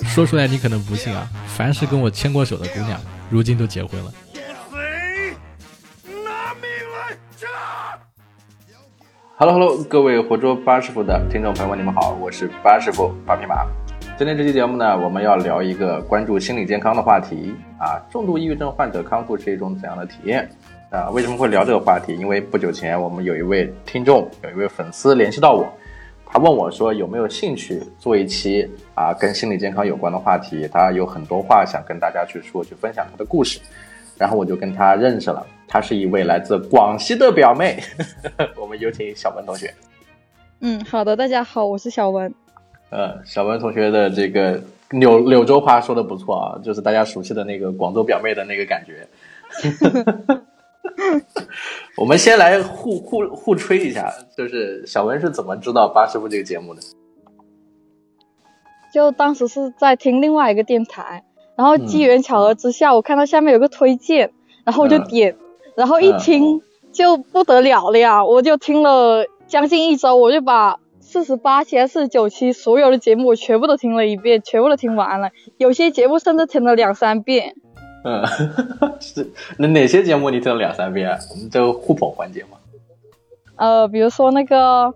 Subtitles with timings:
[0.06, 4.12] 说出来你可能不信啊，凡是跟我牵过手的姑娘，如今都结婚了。
[9.36, 13.66] Hello Hello，各位活捉八师傅的听众朋友们，你们好，我是八师傅八匹马。
[14.16, 20.48] 今天这期节目呢，我们要聊一个关注心理健康的话题啊，重度抑郁症患者康复是一种怎样的体验
[20.90, 21.10] 啊？
[21.10, 22.14] 为什么会聊这个话题？
[22.16, 25.66] 因为不久前我们有一位听众，有一位粉丝联系到我。
[26.24, 30.68] 他问我说：“有没有兴趣做一期啊跟心理健康有关的话题？
[30.72, 33.60] 他有很多话想跟大家去说，去分享他的故事。”
[34.18, 35.44] 然后我就跟他认识了。
[35.66, 37.82] 她是一位来自广西的表妹，
[38.60, 39.72] 我们有请小文同学。
[40.60, 42.32] 嗯，好的，大家好，我是小文。
[42.90, 49.08] 呃，小文同学的这个柳柳州话说的不错啊，就是大家熟悉的那个广州表妹的那个感觉。
[51.96, 56.82] 我们先来互互互吹一下，就是小文是怎么知道八师傅这个节目的？
[58.92, 61.24] 就当时是在听另外一个电台，
[61.56, 64.30] 然后机缘巧合之下，我看到下面有个推荐，
[64.64, 65.36] 然后我就点，
[65.74, 66.60] 然后一听
[66.92, 68.24] 就不得了了呀！
[68.24, 77.54] 我就听了将近一周，我就把四十八期、四十九期所有的节目我全部都听了一遍，全部都听完了，有些节目甚至听了两三遍。
[78.04, 78.24] 嗯，
[79.00, 81.08] 是那哪些节目你听了两三遍？
[81.30, 82.58] 我们这个互捧环节嘛。
[83.56, 84.92] 呃，比如说那个，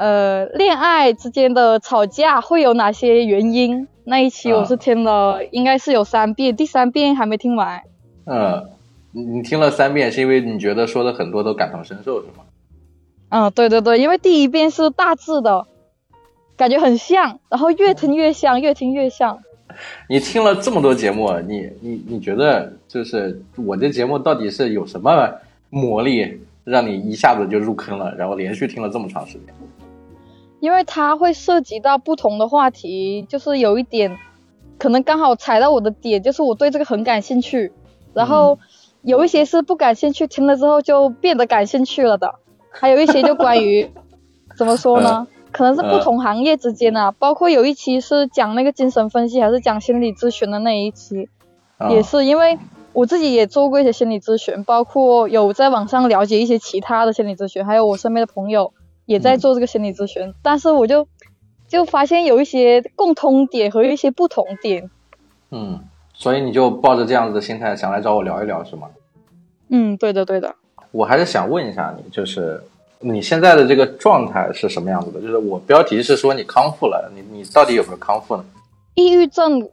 [0.00, 3.86] 呃，恋爱之间的吵架会有哪些原因？
[4.04, 7.82] 那一期我是听了，应该是有三遍，第三遍还没听完。
[8.24, 8.70] 嗯，
[9.12, 12.44] 你你听了三遍，是因为你觉得说的很多都感同身受，是吗？
[13.28, 15.66] 嗯，对对对，因为第一遍是大致的，
[16.56, 19.38] 感觉很像，然后越听越像，越听越像。
[20.08, 25.30] 你听了这么多节目，你你你觉得就是我这节目到底是有什么
[25.68, 29.54] 魔力，让你一下子就入坑了，然后连续听了这么长时间？
[30.60, 34.16] 因为它会涉及到不同的话题，就是有一点
[34.78, 37.72] 可能刚好踩到我的点，就是我对这个很感兴趣，
[38.14, 38.58] 然后
[39.02, 42.34] 有一些是不感兴趣，听了之后就变得感兴趣了的，
[42.70, 43.90] 还有一些就关于
[44.56, 45.26] 怎么说呢？
[45.52, 51.28] 可能是不同行业之间啊，包括有一期是讲那个精神分析，还是讲心理咨询的那一期，
[51.90, 52.56] 也是因为
[52.92, 58.72] 我自己也做过一些心理咨询，包括有在网上了解一些其他的心理咨询，还有我身边的朋友
[59.10, 61.08] 也在做这个心理咨询，但是我就
[61.66, 64.88] 就发现有一些共通点和一些不同点。
[65.50, 65.80] 嗯，
[66.14, 68.88] 所以你就抱着这样子的心态想来找我聊一聊是吗？
[69.68, 70.54] 嗯，对的对的。
[70.92, 72.62] 我还是想问一下你，就是。
[73.02, 75.22] 你现在的这个状态是什么样子的？
[75.22, 78.44] 就是我标题是说你康复了，你你到底有没有康复呢？
[78.94, 79.70] 抑郁症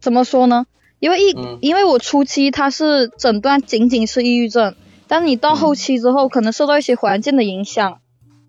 [0.00, 0.66] 怎么说呢？
[0.98, 4.74] 因为抑，因为我初期它是诊断仅仅是抑郁症，
[5.06, 8.00] 但你到后期之后，可能受到一些环境的影响，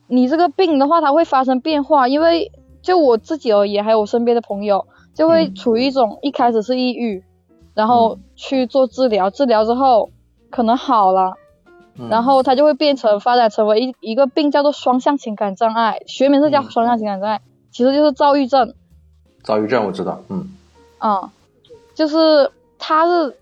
[0.08, 2.08] 你这个病的话它会发生变化。
[2.08, 2.52] 因为
[2.82, 7.24] 就我自己而言，还有我身边的朋友，就会处于一种一开始是抑郁，
[7.74, 10.10] 然后去做治疗，治疗之后
[10.50, 11.34] 可能好了。
[12.12, 17.42] 然后它就会变成发展成为一一个病，叫做双向情感障碍，学名是叫双向情感障碍，
[17.72, 18.76] 其实就是躁郁症。
[19.44, 20.48] 躁郁症我知道，嗯。
[21.00, 21.32] 啊，
[21.96, 23.36] 就是它是，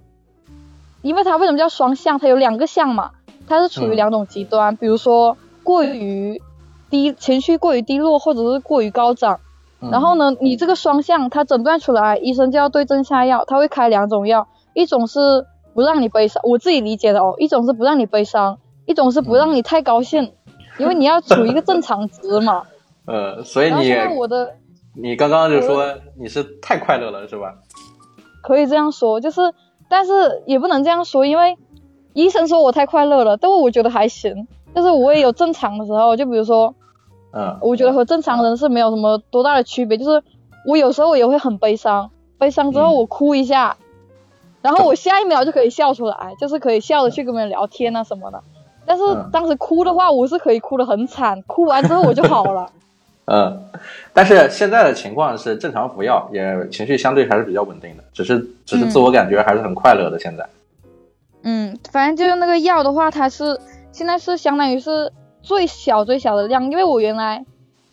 [1.02, 2.18] 因为它为什么叫双向？
[2.18, 3.12] 它有两个向嘛，
[3.46, 6.42] 它是处于两种极端，比如说过于
[6.96, 9.40] 低情绪过于低落，或者是过于高涨。
[9.80, 15.20] 然后呢，你这个双向，他诊断出来，医生就要对症下药，他会开两种药，一种是。
[15.76, 17.36] 不让你悲伤，我自己理解的哦。
[17.38, 20.32] 一种是不让你悲伤，一种是不让你太高兴，
[20.78, 22.64] 因为你要处于一个正常值嘛。
[23.06, 24.56] 呃，所以你我的，
[24.96, 25.84] 你刚刚就说
[26.18, 27.56] 你是太快乐了，是吧？
[28.42, 29.54] 可以这样说，就是，
[29.90, 31.58] 但是也不能这样说，因为
[32.14, 34.48] 医生说我太快乐了，但我觉得还行。
[34.74, 36.74] 但是我也有正常的时候，就比如说，
[37.36, 40.24] 嗯，我觉得和正常人是没有什么多大的区别，就是
[40.66, 42.10] 我有时候也会很悲伤，
[42.40, 43.76] 悲伤之后我哭一下。
[44.62, 48.42] 然后我下一秒就可以笑出来，就是可以笑着去跟别人聊天啊什么的。
[48.86, 52.72] 但是当时哭的话，我是可以哭得很惨，哭完之后我就好了。
[53.26, 53.66] 嗯，
[54.14, 60.18] 但是现在的情况是正常服药，也情绪相对还是比较稳定的，只是只是自我感觉还是很快乐的。
[60.18, 60.48] 现在，
[61.44, 63.60] 嗯，反正就是那个药的话，它是
[63.92, 65.12] 现在是相当于是
[65.46, 67.46] 最小最小的量，因为我原来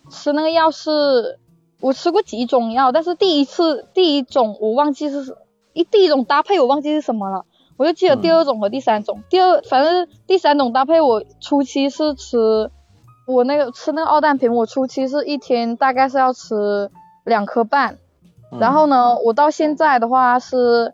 [0.09, 1.39] 吃那个药是，
[1.79, 5.37] 我吃过几种药，但是第一次第一种我忘记是。
[5.75, 7.45] 一第一种搭配我忘记是什么了，
[7.77, 9.23] 我就记得第二种和第三种。
[9.27, 12.69] 第二反正第三种搭配我初期是吃，
[13.25, 16.91] 我那个吃那个奥氮平，我初期是一天大概是要吃
[17.23, 17.97] 两颗半，
[18.59, 20.93] 然后呢，我到现在的话是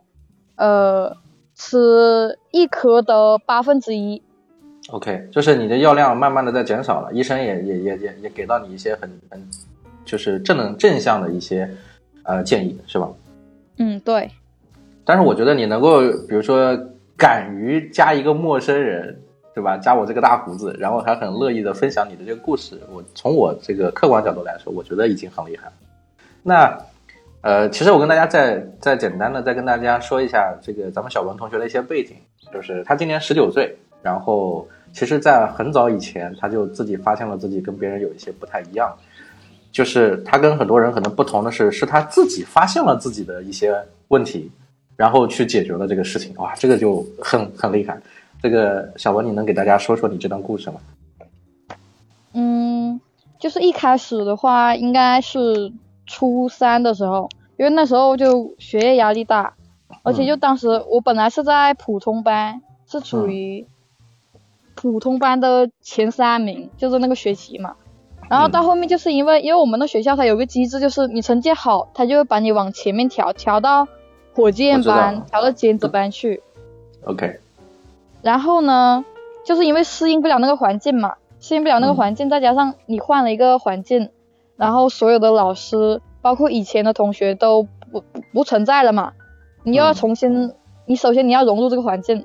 [0.56, 1.18] 呃
[1.56, 4.24] 吃一颗的八分之一。
[4.92, 9.48] OK，就是你的药量慢慢的在减少了，医生也也也也也给到你一些很很
[10.06, 11.70] 就是正能正向的一些。
[12.24, 13.10] 呃建议，是吧？
[13.78, 14.30] 嗯，对，
[15.04, 16.78] 但是我觉得你能够，比如说
[17.18, 19.20] 敢于加一个陌生人，
[19.56, 19.78] 对吧？
[19.78, 25.74] 加我这个大胡子，然后还很乐意的分享你的这个故事，我从我这个客观角度来说，我觉得已经很厉害了。
[26.44, 26.78] 那
[27.42, 32.16] 呃，其实我跟大家再再简单的再跟大家说一下这个咱们小文同学的一些背景，
[32.54, 38.94] 就是他今年十九岁，然后其实，在很早以前他就自己发现了自己跟别人有一些不太一样，
[39.72, 43.76] 就是他跟很多人可能不同的是，是他自己发现了自己的一些
[44.10, 44.52] 问题，
[44.96, 46.34] 然后去解决了这个事情。
[46.38, 48.00] 哇，这个就很很厉害。
[48.42, 50.80] 这个小文，你能给大家说说你这段故事吗？
[52.34, 53.00] 嗯，
[53.40, 55.72] 就是一开始的话，应该是
[56.06, 59.56] 初三的时候，因为那时候就学业压力大，
[60.04, 63.68] 而且就当时我本来是在普通班，是处于
[64.82, 67.76] 普通班的前三名，就是那个学期嘛。
[68.30, 73.90] 然后到后面就是因为，因为我们的学校它有个机制，就是你成绩好，它就会把你往前面调，调到
[74.34, 76.42] 火箭班，调到尖子班去。
[77.04, 77.40] OK，
[78.22, 79.04] 然后呢，
[79.44, 84.10] 就是因为适应不了那个环境嘛，适应不了那个环境，再加上你换了一个环境，
[84.56, 89.12] 然后所有的老师，包括以前的同学都不不不存在了嘛，
[89.64, 90.54] 你又要重新，
[90.86, 92.24] 你首先你要融入这个环境，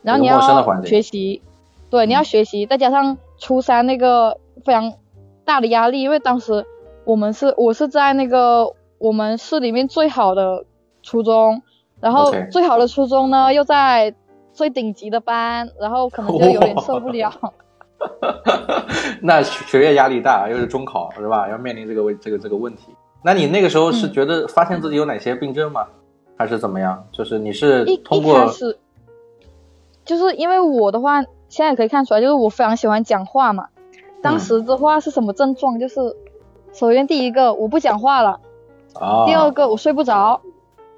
[0.00, 0.40] 然后你要
[0.84, 1.42] 学习，
[1.90, 4.94] 对，你要学习，再加上初三那个非常
[5.44, 6.64] 大的压力，因为当时
[7.04, 10.64] 我们是我是在那个我们市里面最好的
[11.02, 11.62] 初中，
[12.00, 14.14] 然后最好的初中呢又在
[14.52, 17.32] 最顶级的班，然后可能就有点受不了。
[19.20, 21.48] 那学业压力大，又是中考是吧？
[21.48, 22.94] 要面临这个问这个这个问题。
[23.22, 25.86] 那你那个时候是嗯觉得发现自己有哪些病症吗？
[26.36, 27.04] 还是怎么样？
[27.12, 28.46] 就是你是通过
[30.06, 33.68] 就是因为我的话，现在可以看出来，就是我非常喜欢讲话嘛。
[34.22, 35.78] 当嗯时的话是什么症状？
[35.78, 36.16] 就是
[36.72, 38.40] 首先第一个我不讲话了，
[38.94, 40.40] 啊，第二个我睡不着，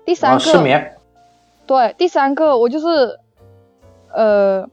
[0.04, 0.98] 第三啊个、失眠，
[1.66, 3.18] 对，第三个我就是
[4.12, 4.68] 呃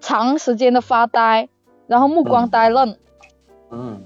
[0.00, 1.48] 长时间的发呆，
[1.86, 2.96] 然后目光呆愣。
[3.70, 4.02] 嗯，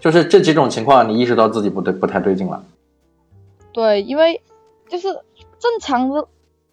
[0.00, 2.64] 就是这几种情况，你意识到自己不对不太对劲了。
[3.72, 4.42] 对，因为
[4.88, 5.12] 就是
[5.58, 6.26] 正常的，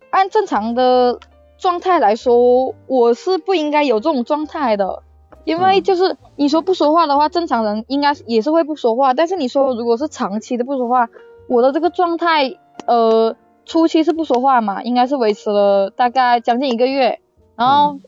[0.09, 1.19] 按正常的
[1.57, 5.03] 状态来说，我是不应该有这种状态的。
[5.43, 9.13] 因为嗯就是你说不说话的话，正常人应该也是会不说话。
[9.13, 11.09] 但是你说如果是长期的不说话，
[11.47, 17.19] 我的这个状态，呃，初期是不说话嘛，应该是维持了大概将近一个月，
[17.55, 17.99] 然后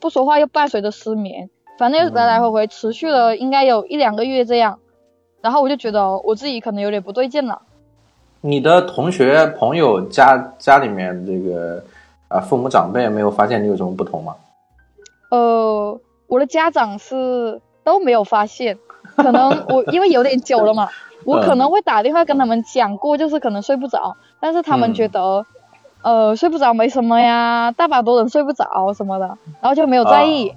[0.00, 1.48] 不说话又伴随着失眠，
[1.78, 4.78] 反正来来回回持续了应该有一两个月这样。
[5.40, 7.62] 然后我就觉得我自己可能有点不对劲了。
[8.42, 11.82] 你的同学、朋友家家里面这个
[12.32, 14.34] 啊、父母长辈没有发现你有什么不同吗？
[15.30, 18.78] 呃，我的家长是都没有发现，
[19.16, 20.88] 可能我因为有点久了嘛，
[21.24, 25.46] 我可能会打电话跟他们讲过，就是可能睡不着，但是他们觉得，
[26.02, 29.26] 呃，睡不着没什么呀，大把多人睡不着什么的，
[29.60, 30.48] 然后就没有在意。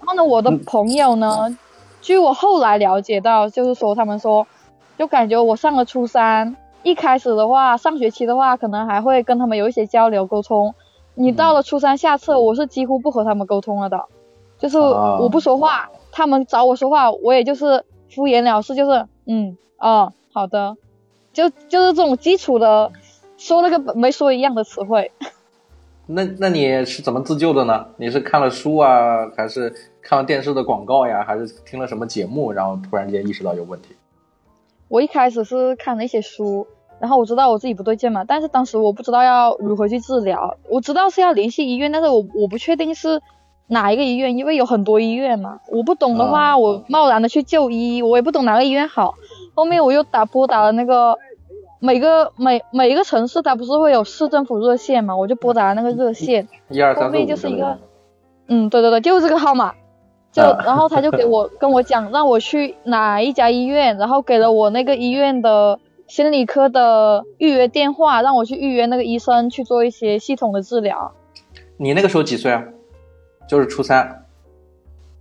[0.00, 1.56] 然后呢，我的朋友呢，
[2.00, 4.46] 据我后来了解到，就是说他们说，
[4.96, 10.74] 就感觉我上了初三，一开始的话，上学期的话，可能还会跟他们有一些交流沟通。
[11.20, 14.04] 你到了初三下册，我是几乎不和他们沟通了的，
[14.56, 20.76] 就是哦我不说话，他们找我说话，我也就是敷衍了事，就是嗯哦好的，
[21.32, 22.92] 就就是这种基础的，
[23.36, 25.10] 说了个没说一样的词汇。
[26.06, 27.88] 那那你是怎么自救的呢？
[27.96, 33.96] 你是看了书啊，还是看了电视的广告呀，还是听了什么节目，然后突然间意识到有问题？
[34.86, 36.68] 我一开始是看了一些书，
[37.00, 43.20] 然后我知道我自己不对劲嘛，但是当时我不知道要如何去治疗，我知道是要联系医院，但是我我不确定是
[43.66, 49.14] 哪一个医院，因为有很多医院嘛，我不懂的话，啊我贸然的去就医，我也不懂哪个医院好。
[49.54, 51.18] 后面我又打拨打了那个
[51.80, 57.78] 每个每每一个城市它不是会有市政府热线嘛，我就拨打了那个热线，后一二三四五面就是一个
[58.48, 59.74] 嗯，对对对，就是这个号码。
[60.32, 60.62] 就啊。
[60.64, 71.12] 然后他就给我跟我讲，让我去哪一家医院，然后给了我那个医院的心理科的预约电话，让我去预约那个医生去做一些系统的治疗。
[71.76, 72.64] 你那个时候几岁啊？
[73.46, 74.26] 就是初三，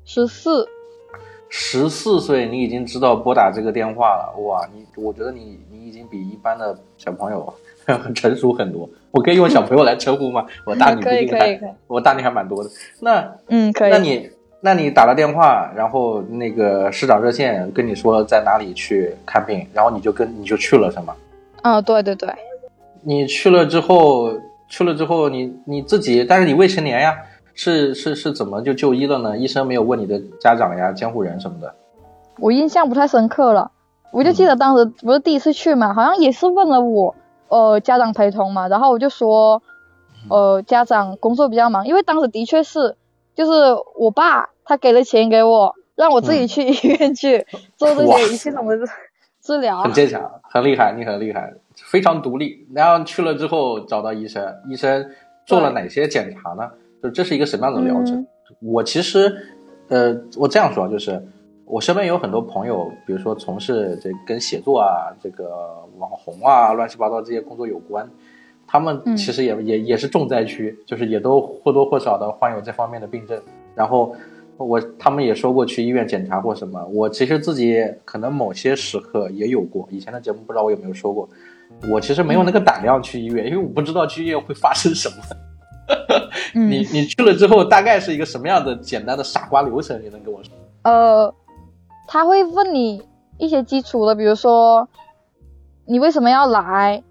[0.03, 0.67] 十四，
[1.49, 4.67] 十四岁，你已经知道拨打这个电话了，哇！
[4.73, 7.53] 你我觉得你你已经比一般的小朋友
[8.15, 8.89] 成熟很多。
[9.11, 10.45] 我可以用小朋友来称呼吗？
[10.65, 12.69] 我大你不 可以可以可以，我大你还蛮多的。
[12.99, 13.91] 那嗯，可以。
[13.91, 14.29] 那你
[14.59, 21.15] 那你打了电话，然后那个市长热线跟你说在哪里去看病，然后你就跟你就去了是吗？
[21.61, 22.33] 啊，对对对，
[23.03, 24.31] 你去了之后，
[24.67, 27.17] 去了之后你你自己，但是你未成年呀，
[27.53, 29.37] 是是是怎么就就医了呢？
[29.37, 31.73] 医生没有问你的家长呀、监护人什么的。
[32.39, 33.71] 我印象不太深刻了，
[34.11, 37.15] 我就记得当时不是第一次去嘛，好像也是问了我，
[37.49, 39.61] 呃，家长陪同嘛，然后我就说，
[40.29, 42.95] 呃，家长工作比较忙，因为当时的确是，
[43.37, 43.51] 就是
[43.95, 47.45] 我爸他给了钱给我，让我自己去医院去
[47.77, 48.91] 做这些系统的治
[49.41, 49.83] 治疗。
[49.83, 52.67] 很坚强，很厉害，你很厉害，非常独立。
[52.73, 55.09] 然后去了之后找到医生，医生
[55.45, 56.71] 做了哪些检查呢？
[57.01, 58.25] 就这是一个什么样的疗程？
[58.59, 59.55] 我其实，
[59.87, 61.25] 呃，我这样说就是。
[61.69, 68.09] 我身边有很多朋友，比如说从事这跟写作啊、这个网红啊、乱七八糟这些工作有关，
[68.67, 73.41] 他们其实也也也是重灾区，就是也都或多或少的患有这方面的病症。
[73.73, 74.13] 然后
[74.57, 79.87] 我他们也说过去医院检查或什么，我其实自己可能某些时刻也有过。
[79.91, 81.29] 以前的节目不知道我有没有说过，
[81.91, 85.15] 我其实没有那个胆量去医院，因为我不知道去医院会发生什么。
[86.53, 90.01] 你你去了之后，大概是一个什么样的简单的傻瓜流程？
[90.03, 90.53] 你能跟我说？
[90.83, 91.33] 呃。
[92.09, 93.03] 他会问你
[93.37, 94.87] 一些基础的，比如说
[95.85, 97.03] 你为什么要来？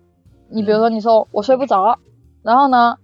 [0.48, 1.98] 你比如说你说我睡不着，
[2.42, 2.96] 然后呢，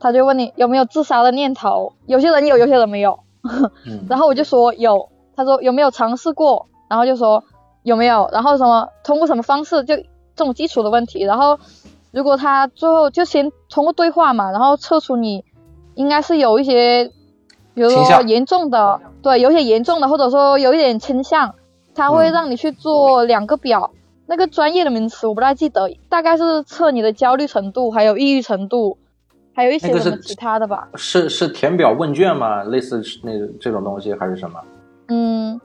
[0.00, 1.92] 他就问你有没有自杀的念头。
[2.06, 3.20] 有些人有，有些人没有。
[4.08, 5.08] 然后我就说有。
[5.36, 6.66] 他说有没有尝试过？
[6.88, 7.44] 然后就说
[7.82, 8.28] 有没有？
[8.32, 9.84] 然后什么通过什么方式？
[9.84, 10.04] 就这
[10.44, 11.24] 种基础的问题。
[11.24, 11.58] 然后
[12.10, 15.44] 如果他最后就先通过对话嘛，然后测出你
[15.94, 17.12] 应该是有一些。
[17.74, 21.54] 比如说严重的，对，有些严重的，或者说有一点倾向，
[21.94, 23.90] 他会让你去做两个表，
[24.26, 28.98] 那个专业的名词我不太记得，大概是测你的焦虑程度，还有抑郁程度，
[29.54, 30.88] 还有一些什么其他的吧。
[30.96, 32.64] 是是填表问卷吗？
[32.64, 34.60] 类似那这种东西还是什么？
[35.08, 35.60] 嗯，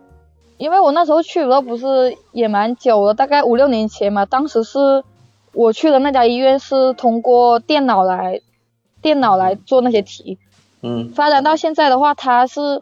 [0.58, 5.04] 因为我那时候去的不是也蛮久了，大概五六年前嘛，当时是
[5.54, 8.42] 我去的那家医院是通过电脑来，
[9.02, 10.38] 电脑来做那些题。
[10.84, 12.82] 嗯，发展到现在的话，它是，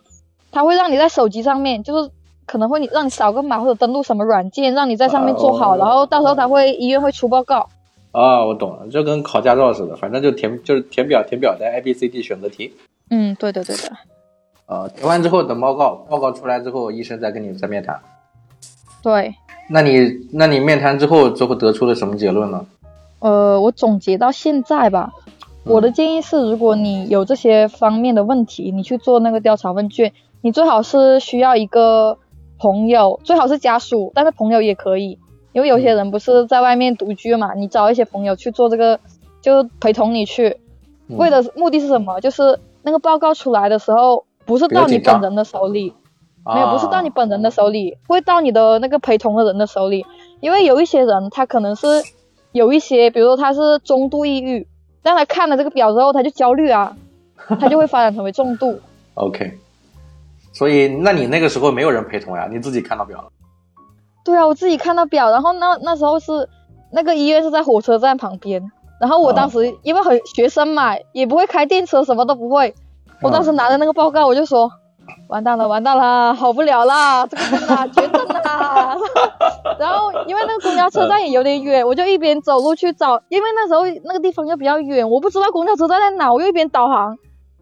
[0.52, 2.10] 它会让你在手机上面，就是
[2.50, 7.70] 可能会你让你扫个码或者登录什么软件，让你在上面做好，然后到时候他会医院会出报告。
[8.12, 12.74] 啊，我懂了，就跟考驾照似的，反正就填就是填表填表单 A B C D 选择题。
[13.12, 13.92] 嗯，对的对的。
[14.66, 18.00] 呃，填完之后等报告，报告出来之后，医生再跟你再面谈。
[19.04, 19.36] 对。
[19.70, 22.66] 那你那你面谈之后，最后得出了什么结论呢？
[23.20, 25.12] 呃，我总结到现在吧。
[25.66, 32.18] 我的建议是，如果你有这些方面的问题，你去做那个调查问卷，你最好是需要一个
[32.60, 35.18] 朋友，最好是家属，但是朋友也可以，
[35.54, 39.00] 因为有些人不是在外面独居嘛，你找一些朋友去做这个，
[39.42, 40.58] 就陪同你去，
[41.08, 42.20] 为的目的是什么？
[42.20, 45.94] 就是那个报告出来的时候，不是到你本人的手里，
[46.46, 50.06] 没有，不是到你本人的手里，会到你的那个陪同的人的手里，
[50.42, 51.88] 因为有一些人他可能是
[52.52, 54.68] 有一些，比如说他是中度抑郁。
[55.02, 56.98] 但他看了这个表之后，他就焦虑啊，
[57.58, 58.82] 他就会发展成为重度。
[59.16, 59.58] OK，
[60.52, 62.48] 所以那你那个时候没有人陪同呀？
[62.52, 63.30] 你自己看到表了？
[64.24, 66.50] 对啊，我自己看到表，然后那那时候是
[66.92, 72.74] 那个医院是在火车站旁边，然后我当时因为很学生嘛，也不会开电车，什么都不会，
[73.22, 74.72] 我当时拿着那个报告，我就说。
[75.28, 78.96] 完蛋了，完蛋了，好不了啦，这个症啊， 绝症啊！
[79.80, 87.18] 然后因为那个公交车站也有点远，我就一边走路去找，因为那时候那个地方又比较远，我不知道公交车站在哪，我又一边导航，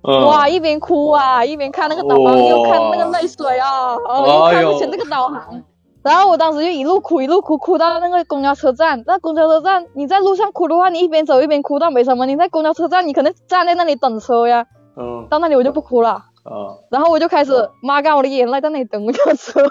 [0.08, 5.62] 哇，一边哭啊，一边看那个导航，又看那个泪水啊，哦又看不清那个导航。
[6.02, 9.04] 然后我当时就一路哭，一路哭，哭到那个公交车站。
[9.06, 14.66] 那公交车站，你在路上哭的话，你一边走一边哭倒没什么，你在公交车站，你可能站在那里等车呀。
[14.96, 15.28] 嗯。
[15.30, 16.12] 到那里我就不哭了。
[16.44, 19.62] 啊，然后我就开始抹干我的眼泪，在那里等公交车。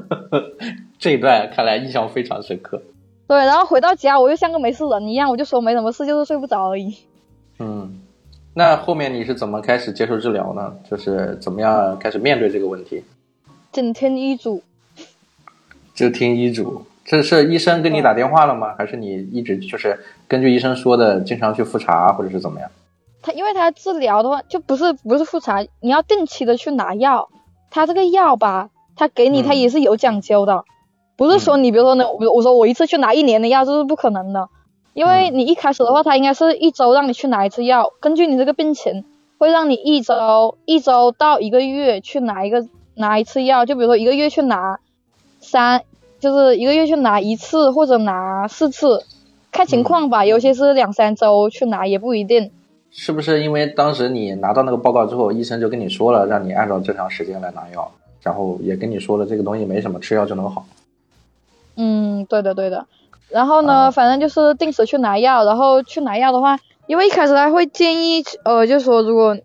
[0.98, 2.82] 这一段看来印象非常深刻。
[3.26, 6.94] 对，然后回到家，我又像个没事人一样，我就说没什么事，就是睡不着而已。
[7.58, 8.00] 嗯，
[8.54, 10.76] 那后面你是怎么开始接受治疗呢？
[10.88, 13.02] 就是怎么样开始面对这个问题？
[13.72, 14.62] 整天医嘱。
[15.94, 18.74] 就听医嘱，这是医生跟你打电话了吗？
[18.76, 22.68] 还是你一直就是根据医生说的，经常去复查，或者是怎么样？
[23.22, 27.28] 他因为他治疗的话，就不是不是复查，你要定期的去拿药。
[27.70, 30.64] 他这个药吧，他给你他也是有讲究的，
[31.16, 34.48] 不是说你比如说呢，我我说我一次去拿一年的药，这是不可能的。
[34.94, 39.04] 因为你一开始的话，他应该是一周让你去拿一次药，根据你这个病情，
[39.38, 43.66] 会让你一周一周到一个月去拿一个拿一次药。
[43.66, 44.78] 就比如说一个月去拿
[45.40, 45.82] 三，
[46.20, 49.04] 就是一个月去拿一次或者拿四次，
[49.50, 50.24] 看情况吧。
[50.24, 52.52] 有些是两三周去拿也不一定。
[52.92, 57.90] 是不是因为当时你拿到那个报告之后，医生就跟你说了，让你按照正常时间来拿药，
[58.22, 60.64] 然后也跟你说了这个东西没什么，吃药就能好。
[61.74, 62.86] 嗯，对的对的。
[63.34, 69.36] 然后呢，反正就是定时去拿药，然后去拿药的话，因为一开始他会建议，呃，就是说如果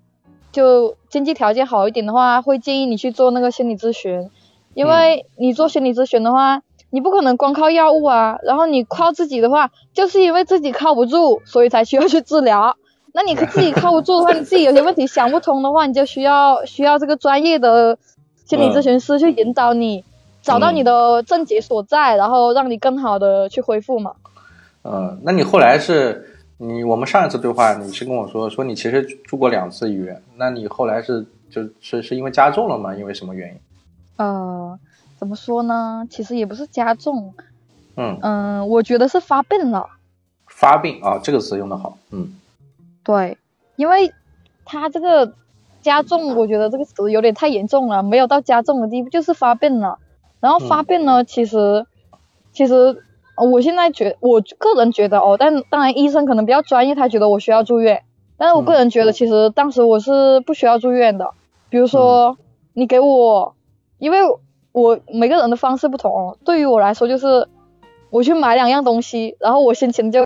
[0.51, 4.29] 就经济条件好一点的话，会建议你去做那个心理咨询，
[4.75, 12.77] 因为你做心理咨询的话，你不可能光靠药物啊，然后你靠自己的话，就是因为自己靠不住，所以才需要去治疗。
[13.12, 17.98] 那你自己靠不住的话，你自己有些问题想不通的话，你就需要需要这个专业的
[18.46, 20.05] 心理咨询师去引导你，
[20.50, 24.15] 找到你的症结所在，然后让你更好的去恢复嘛。
[24.84, 32.96] 嗯，那你后来是你我们上一次对话，你是跟我说说你其实住过两次医院，那你后来是就是是因为加重了吗？
[32.96, 33.60] 因为什么原因？
[34.18, 34.79] 呃，
[35.20, 36.08] 怎么说呢？
[36.10, 37.36] 其实也不是加重，
[37.96, 39.88] 嗯，嗯、我觉得是发病了。
[40.48, 42.34] 发病啊，这个词用的好，嗯
[43.03, 43.38] 对，
[43.75, 44.12] 因为
[44.65, 45.34] 他这个
[45.82, 50.00] 加重，我觉得这个词有点太严重了，没有到加重的地步，就是发病了。
[50.39, 51.86] 然后发病呢，其实
[52.51, 53.01] 其实
[53.36, 58.03] 呃我现在觉我个人觉得哦，但当然医生可能比较专业，他觉得我需要住院，
[58.38, 61.31] 但是我个人觉得其实当时我是不需要住院的。
[61.69, 62.38] 比如说
[62.74, 63.55] 你给我，
[63.98, 64.19] 因为
[64.72, 67.48] 我每个人的方式不同，对于我来说就是
[68.10, 70.25] 我去买两样东西，然后我心情就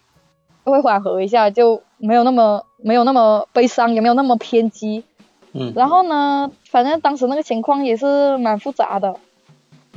[0.63, 5.03] 会缓和一下，就没有那么没有那么悲伤，也没有那么偏激。
[5.51, 9.15] 嗯，然后呢，反正当时那个情况也是蛮复杂的，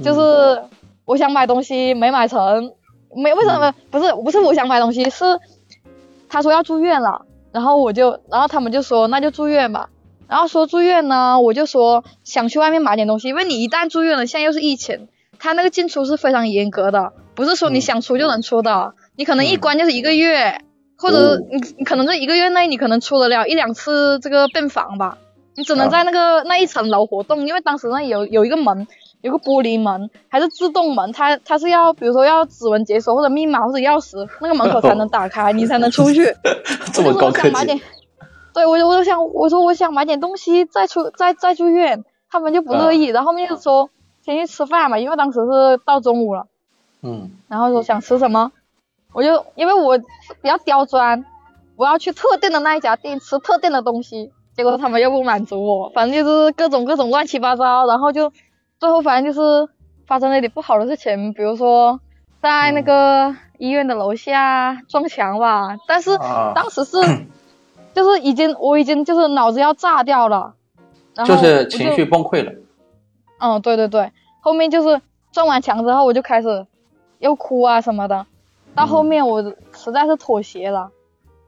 [0.03, 0.62] 就是
[1.05, 2.73] 我想买东西没买成，
[3.15, 5.25] 没为什么、不是不是我想买东西，是
[6.29, 9.88] 他说要住院了，然后我就然后他们就说那就住院吧，
[10.29, 20.61] 然后说住院呢，我就说想去外面买点东西，因为你一旦住院了，现在又是疫情，他那个进出是非常严格的，不是说你想出就能出的，你可能一关就是一个月，
[20.99, 25.17] 或者哦你你可能这一个月内你可能出得了一两次这个病房吧，
[25.57, 25.91] 你只能啊。
[25.91, 28.87] 在那个、那一层楼活动，因为当时那有有一个门，
[29.26, 36.25] 有个玻璃门，还是自动门，它它是要比如说要指纹解锁或者密码或者钥匙，那个门口才能打开，你才能出去。
[36.95, 37.80] 这么高科技我就说我想买点，
[38.54, 43.90] 对我就我就想我说我想买点东西再出再再住院，他们就不乐意，然后后面就说
[44.25, 46.47] 先去吃饭嘛，因为当时是到中午了，
[47.02, 47.33] 嗯。
[47.49, 48.52] 然后说想吃什么，
[49.12, 51.25] 我就因为我比较刁钻，
[51.75, 58.32] 我要去特定的那一家店吃特定的东西，结果他们又不满足我，反正就是各种各种乱七八糟，然后就
[58.78, 59.69] 最后反正就是
[60.06, 62.00] 发生了一点不好的事情，比如说
[62.43, 66.52] 在那个医院的楼下撞墙吧，但是啊。
[66.54, 66.97] 当时是
[67.95, 70.54] 就是已经我已经就是脑子要炸掉了，
[71.15, 72.52] 然后就是情绪崩溃了，
[73.39, 75.00] 嗯，对对对，后面就是
[75.32, 76.67] 撞完墙之后，我就开始
[77.19, 78.26] 又哭啊什么的，
[78.75, 79.43] 到后面我
[79.75, 80.91] 实在是妥协了，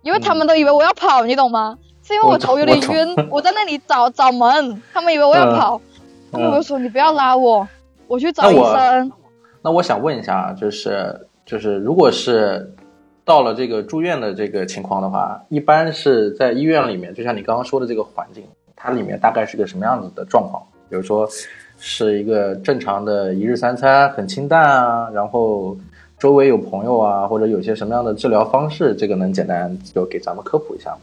[0.03, 1.77] 因为他们都以为我要跑，你懂吗？
[2.03, 5.53] 是因为我头有点晕，我在那里找找门，他们以为我要嗯。
[5.59, 5.83] 跑，
[6.33, 7.67] 我嗯就说你不要拉我，
[8.07, 9.13] 我去找医生。
[9.63, 12.73] 那我想问一下啊，就是就是，如果是
[13.25, 18.45] 到了这个住院的这个情况的话，一般是在医院里面，就像你刚刚说的这个环境，
[18.77, 20.63] 它里面大概是个什么样子的状况？
[20.89, 21.29] 比如说
[21.79, 25.77] 是一个正常的一日三餐，很清淡啊，然后
[26.19, 30.99] 周围有朋友啊，或者有些什么样的治疗方式，这个能简单就给咱们科普一下吗？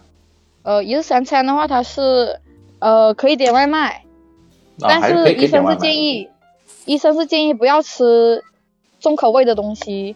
[0.64, 2.40] 呃，一日三餐的话，它是
[2.80, 4.05] 呃可以点外卖，啊，
[4.80, 6.30] 但是医生是建议，
[6.86, 8.44] 医生是建议不要吃
[9.00, 10.16] 重口味的东西，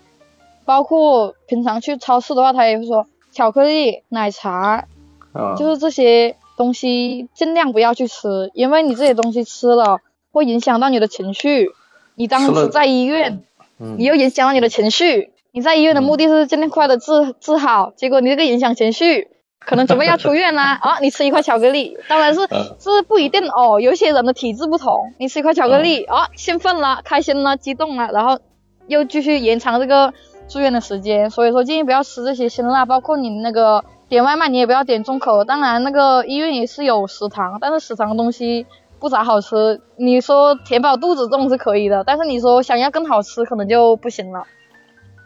[0.66, 4.88] 包括平常去超市的话，他也会说巧克力、奶茶，
[5.34, 10.00] 嗯，就是这些东西尽量不要去吃，因为你这些东西吃了
[10.32, 11.72] 会影响到你的情绪。
[12.16, 13.42] 你当时在医院，
[13.80, 15.32] 嗯你又影响到你的情绪。
[15.52, 19.30] 你在医院的目的是尽量快的治治好，结果你这个影响情绪，
[19.66, 21.00] 可能准备要出院啦啊！
[21.02, 28.40] 你吃一块巧克力，当然是嗯是不一定哦，有些人的体质不同，你吃一块巧克力啊，兴奋了、开心了、激动了，然后
[28.88, 30.14] 又继续延长这个
[30.48, 31.30] 住院的时间。
[31.30, 35.44] 所以说建议不要吃这些辛辣，包括你那个点外卖你也不要点重口。
[35.44, 38.66] 当然那个医院也是有食堂，但是食堂的东西
[39.00, 39.82] 不咋好吃。
[39.98, 44.46] 你说填饱肚子这种是可以的，但是你说想要更好吃可能就不行了。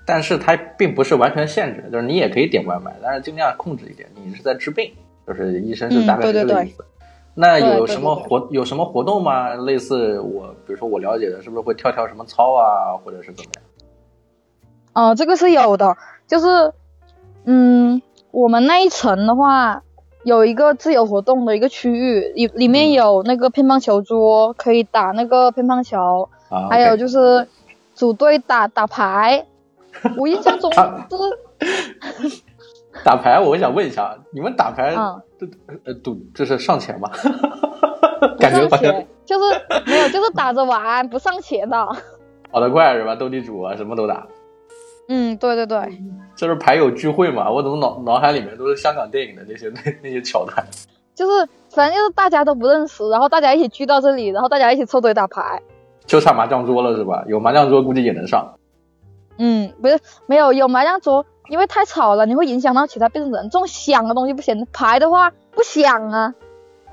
[0.05, 4.09] 但是它并不是完全限制，就是你也可以点外卖，但是尽量控制一点。
[4.15, 4.91] 你是在治病，
[5.25, 6.83] 就是医生是大概这个意思。
[7.35, 9.55] 那有对对什么活有什么活动吗？
[9.55, 15.09] 类似我，比如说我了解的，是不是会跳跳什么操啊，或者是怎么样？
[15.09, 15.95] 哦、这个是有的，
[16.27, 16.73] 就是，
[17.45, 19.81] 嗯，我们那一层的话，
[20.23, 27.47] 有一个自由活动的一个区域，里里面有那个乒乓球桌，可以打那个乒乓球，啊，还有就是
[27.95, 29.45] 组队打打牌。
[30.17, 32.41] 我印象中啊就是，
[33.03, 35.47] 打牌，我想问一下，你们打牌嗯这
[35.85, 37.09] 呃赌这是上钱吗？
[38.19, 38.67] 不感觉
[39.25, 39.45] 就是
[39.85, 41.87] 没有，就是打着玩，不上钱的。
[42.51, 43.15] 跑得快是吧？
[43.15, 44.27] 斗地主啊，什么都打。
[45.09, 46.01] 嗯，对对对，
[46.35, 50.65] 就是牌友聚会嘛，我怎么脑脑海里面都是香港电影的那些那 那些桥段？
[51.15, 55.61] 就是反正就是大家都不认识，然后大家一起聚到这里，然后大家一起凑堆打牌。
[56.05, 57.23] 就差麻将桌了是吧？
[57.27, 58.53] 有麻将桌估计也能上。
[59.37, 63.43] 嗯，不是没有有麻将桌，因为太吵了，你会影响到其他变成人。
[63.49, 66.33] 这种响的东西不行，牌的话不响啊。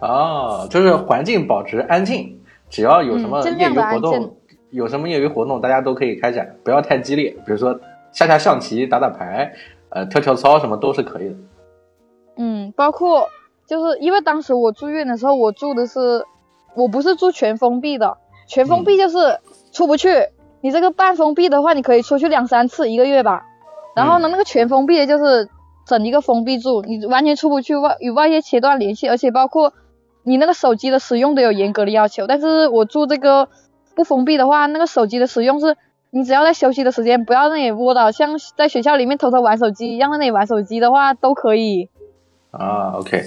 [0.00, 4.36] 哦，就是环境保持安静，只要有什么业余活动，
[4.70, 7.30] 有什么业余活动，大家都可以开展，不要太激烈。
[7.44, 7.78] 比如说
[8.12, 9.52] 下下象棋、打打牌，
[9.90, 11.34] 呃，跳跳操什么都是可以的。
[12.36, 13.28] 嗯，包括
[13.66, 16.24] 就是因为当时我住院的时候，我住的是
[16.74, 19.40] 我不是住全封闭的，全封闭就是
[19.72, 20.08] 出不去。
[20.60, 23.42] 你这个半封闭的话，你可以出去两三次一个月吧。
[23.94, 25.48] 然后呢，那个全封闭的就是
[25.86, 29.72] 整一个封闭住，你完全出不去外与外界切断联系，而且包括
[30.22, 32.26] 你那个手机的使用都有严格的要求。
[32.26, 33.48] 但是我住这个
[33.94, 35.76] 不封闭的话，那个手机的使用是。
[36.12, 41.88] 你只要在休息的时间，不要在那里窝到像在学校里面偷偷玩手机一样，在那里玩手机的话都可以。
[42.50, 43.22] 啊，OK。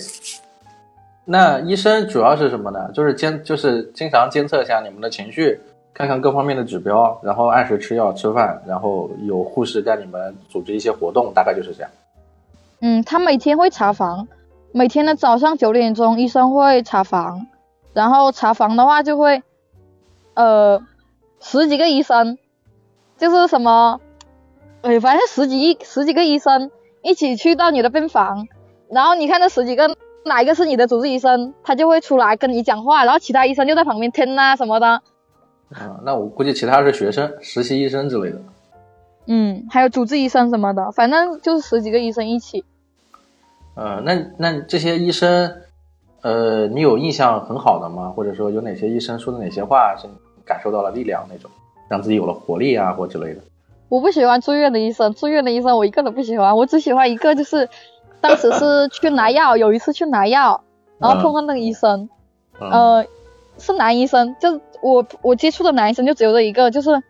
[1.24, 2.92] 那医生主要是什么呢？
[2.94, 5.62] 就是监，就是经常监测一下你们的情绪，
[5.94, 11.92] 看看各方面的指标，然后按时吃药、吃饭，然后有护士带你们组织一些活动，大概就是这样。
[12.82, 14.28] 嗯，他每天会查房，
[14.72, 17.46] 每天的早上九点钟医生会查房，
[17.94, 19.44] 然后查房的话就会，
[20.34, 20.82] 呃，
[21.40, 22.38] 十几个医生，
[23.18, 24.02] 就是什么，
[24.82, 26.72] 哎，反正十几十几个医生
[27.04, 28.48] 一起去到你的病房，
[28.90, 35.02] 然后你看这十几个哪一个是你的主治医生，他就会出来跟你讲话，然后其他医生就在旁边听啊什么的，
[35.74, 38.42] 啊、那我估计其他是学生、实习医生之类的。
[39.26, 42.64] 嗯，还有主治医生什么的，反正就是十几个医生一起。
[43.76, 45.62] 呃，那那这些医生，
[46.22, 48.14] 呃，你有印象很好的吗？
[48.16, 50.14] 或者说有哪些医生说的哪些话是你
[50.46, 51.50] 感受到了力量那种，
[51.88, 53.42] 让自己有了活力啊，或之类的？
[53.90, 57.70] 我不喜欢住院的医生，住院的医生我一个都不喜欢，我只喜欢一个，就是
[58.22, 60.64] 当时是去拿药，有一次去拿药，
[60.98, 62.10] 然后碰到那个医生，
[62.60, 63.06] 嗯、呃，
[63.58, 67.04] 是男医生，就我我接触的男医生就只有这一个，就是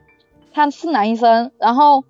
[0.54, 2.04] 他是男医生，然后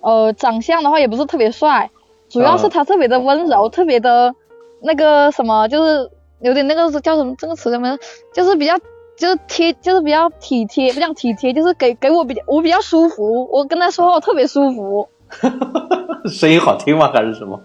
[0.00, 1.90] 呃长相的话也不是特别帅，
[2.28, 4.34] 主要是他特别的温柔，特别的
[4.80, 7.98] 那个什么，就是有点那个叫什么这个词叫什么，
[8.32, 8.74] 就是比较。
[9.14, 13.46] 就是贴，就是比较体贴，不讲体贴，就是给给我比较，我比较舒服。
[13.52, 15.06] 我跟他说话，我特别舒服。
[16.26, 17.08] 声音好听吗？
[17.12, 17.60] 还是什么？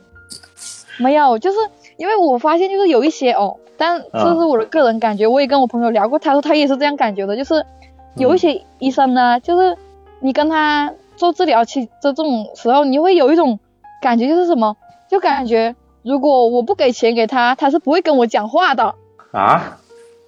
[1.00, 1.58] 没有，就是
[1.97, 7.65] 因为我发现，就是有一些哦，但这是我的个人感觉，我也跟我朋友聊过，他说他也是这样感觉的，就是
[8.15, 9.77] 有一些医生呢，就是
[10.19, 13.60] 你跟他做治疗期这种时候，你会有一种
[14.01, 14.77] 感觉，就是什么，
[15.10, 18.95] 就感觉如果我不给钱给他，他是不会跟我讲话的。
[19.31, 19.77] 啊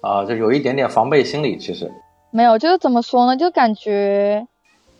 [0.00, 1.90] 啊，就有一点点防备心理，其实
[2.30, 4.46] 没有，就是怎么说呢，就感觉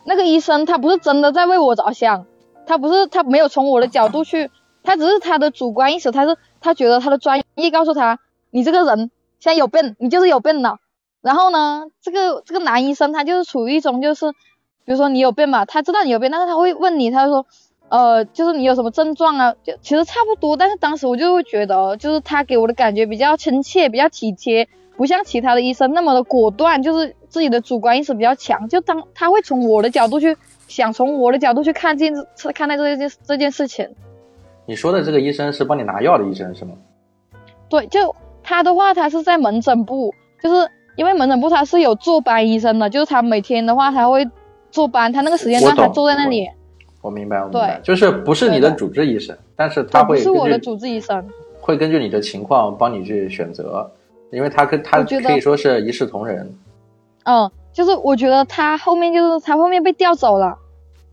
[0.05, 2.25] 那个医生他不是真的在为我着想，
[2.65, 4.49] 他不是他没有从我的角度去。
[4.83, 8.19] 他只是他的主观意识，他是他觉得他的专业告诉他，
[8.51, 10.77] 你这个人现在有病，你就是有病了。
[11.21, 17.45] 然后呢，这个这个男医生他就是处于一种就是，比如说你有病嘛，他知道你有病，但是他会问你，他说，
[17.89, 19.53] 呃，就是你有什么症状啊？
[19.63, 32.13] 就其实差不多，但是当时我就会觉得，就是他给我的感觉比较亲切，比较体贴，不像其他的医生那么的果断，就是自己的主观意识比较强，就当他会从我的角度去想，从我的角度去看见
[32.55, 33.95] 看待这件这件事情。
[34.65, 36.73] 你说的这个医生是帮你拿药的医生是吗？
[37.69, 44.27] 对，就他的话，他是在门诊部，就是因为门诊部他是有坐班医生的，就是他每天的话他会
[44.69, 46.47] 坐班，他那个时间段他坐在那里。
[47.01, 51.27] 我明白，我明白，就是不是你的主治医生，但是他会不是我的主治医生，
[51.59, 53.89] 会根据你的情况帮你去选择，
[54.31, 56.55] 因为他跟他可以说是一视同仁。
[57.23, 60.57] 嗯，就是我觉得他后面就是他后面被调走了，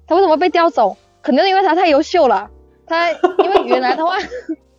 [0.07, 0.97] 他为什么被调走？
[1.23, 2.51] 肯定是因为他太优秀了。
[2.89, 4.17] 他因为原来的话，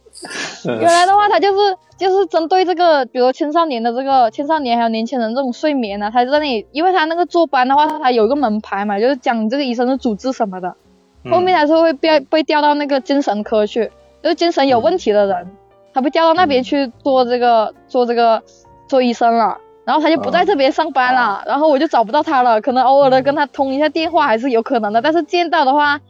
[0.66, 10.76] 原来的话他就是就是针对这个，比如青少年的这个青少年还有年轻人这种睡眠啊，他在那里，因为他那个坐班的话，他有一个门牌嘛，就是讲这个医生的主治什么的，
[11.24, 13.92] 嗯、后面还是会被被调到那个精神科去，
[14.22, 15.52] 就是精神有问题的人，嗯、
[15.94, 18.42] 他被调到那边去做这个做这个
[18.88, 26.02] 做医生了，然后他就不在这边上班了，啊、然后我就找不到他了，可能偶尔的跟他通一下电话还是有可能的，但是见到的话。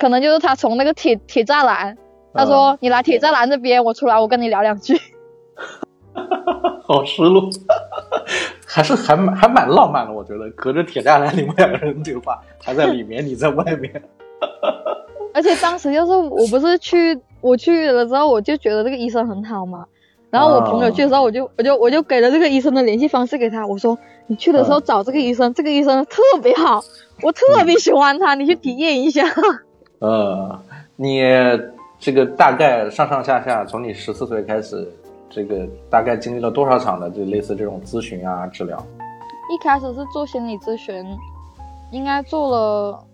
[0.00, 1.98] 可能就是他从那个铁铁栅栏，
[2.32, 4.98] 他说、嗯、你来铁栅栏这边，我出来我跟你聊两句。
[6.88, 7.50] 好失落，
[8.66, 14.02] 还是还蛮还蛮浪漫的，我觉得隔着铁栅栏你们两个人对话，他在里面，你在外面。
[15.34, 19.84] 而且当时就是我不是去我去了之后，我就觉得这个医生很好嘛。
[20.30, 26.82] 然后我朋友去的时候，我就我就我就给了这个医生的联系方式给他，我说你去的时候找这个医生，嗯、这个医生特别好，
[27.22, 29.22] 我特别喜欢他，你去体验一下。
[30.00, 30.60] 呃，
[30.96, 31.22] 你
[31.98, 34.86] 这个大概上上下下，从你十四岁开始，
[35.28, 38.78] 这个大概经历了多少场的就类似这种咨询啊治疗？
[39.52, 41.04] 一开始是做心理咨询，
[41.90, 43.04] 应该做了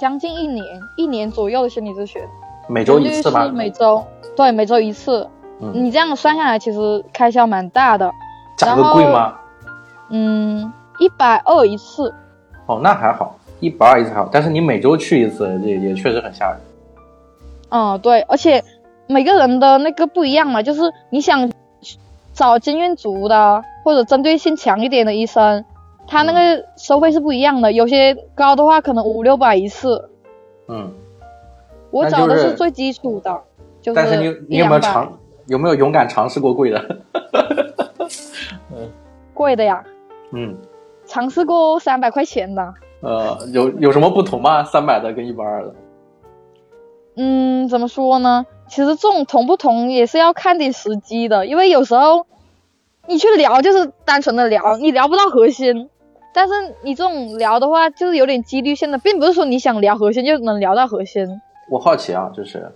[0.00, 0.64] 将近一年，
[0.96, 2.22] 一年左右的心理咨询，
[2.68, 3.46] 每周一次吧？
[3.48, 4.02] 每周，
[4.34, 5.28] 对，每周一次。
[5.60, 8.10] 嗯，你这样算下来，其实开销蛮大的。
[8.56, 9.34] 价格贵吗？
[10.10, 12.14] 嗯，一百二一次。
[12.66, 16.58] 哦，那还好，一百二一次还好，但是你每周去一次，也也确实很吓人。
[17.70, 18.62] 嗯，对，而且
[19.06, 21.48] 每个人的那个不一样嘛，就是你想
[22.32, 25.64] 找经验足的或者针对性强一点的医生，
[26.08, 30.10] 他那个收费是不一样的，有些高的话可能五六百一次。
[30.66, 30.92] 嗯，
[31.92, 33.40] 我找的是最基础的，
[33.80, 36.96] 就是但是你你有没有尝有没有勇敢尝试过贵的？
[39.32, 39.84] 贵的呀。
[40.32, 40.56] 嗯。
[41.04, 42.74] 尝试过三百块钱的。
[43.02, 44.64] 呃，有有什么不同吗？
[44.64, 45.74] 三百的跟一百二的？
[47.16, 48.46] 嗯，怎么说呢？
[48.68, 52.26] 其实这种同不同也是要看点时机的，因为有时候
[53.06, 55.90] 你去聊就是单纯的聊，你聊不到核心。
[56.32, 61.28] 但是你这种聊的话，就是有点几率性的，并不是说你想聊核心就能聊到核心。
[61.68, 62.72] 我好奇啊，就是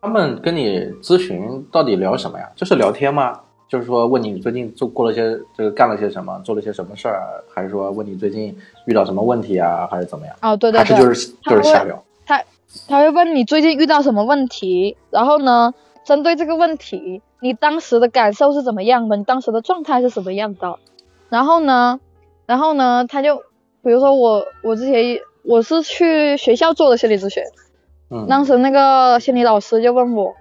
[0.00, 2.48] 他们跟你咨询到底聊什么呀？
[2.56, 3.40] 就是聊天吗？
[3.72, 5.22] 就是说问你最近做过了些
[5.56, 8.54] 这个干了些什么，做了些什么事儿，还是说问你最近
[8.84, 10.36] 遇到什么问题啊，还是怎么样？
[10.42, 12.04] 哦，对对对，还是就是就是瞎聊。
[12.26, 12.44] 他
[12.86, 15.72] 他会问你最近遇到什么问题，然后呢，
[16.04, 19.16] 针对这个问题，你当时的感受是怎么样的？
[19.16, 20.78] 你当时的状态是什么样的？
[21.30, 21.98] 然后呢？
[22.44, 23.36] 然后呢，他就
[23.82, 27.42] 比如说我，我之前我是去学校做的心理咨询，
[28.10, 30.34] 嗯，当时那个心理老师就问我，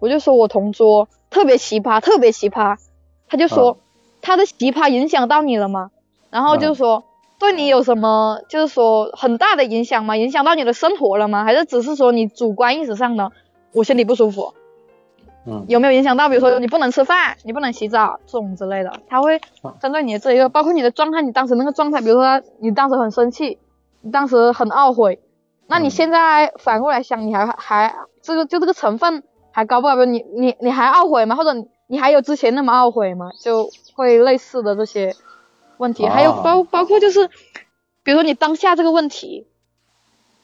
[0.00, 2.76] 我就说我同桌特别奇葩，特别奇葩，
[3.28, 3.78] 他就说
[4.22, 5.90] 他的奇葩影响到你了吗？
[6.30, 7.04] 然后就说
[7.38, 10.16] 对你有什么，就是说很大的影响吗？
[10.16, 11.44] 影响到你的生活了吗？
[11.44, 13.32] 还是只是说你主观意识上的，
[13.72, 14.54] 我心里不舒服？
[15.46, 16.28] 嗯有没有影响到？
[16.28, 19.40] 比如说你不能吃饭，你不能洗澡这种之类的，他会
[19.80, 23.58] 针对你的这一个，包括你的状态，你当时那个状态，比如说你当时很生气，
[24.02, 25.20] 你当时很懊悔，
[25.66, 29.22] 那你现在反过来想，你还还这个就这个成分
[29.58, 30.04] 还高不高？
[30.04, 31.34] 你你你还懊悔吗？
[31.34, 31.52] 或者
[31.88, 33.30] 你还有之前那么懊悔吗？
[33.40, 35.16] 就会类似的这些
[35.78, 37.28] 问题，还有包包括就是，
[38.04, 39.48] 比如说你当下这个问题，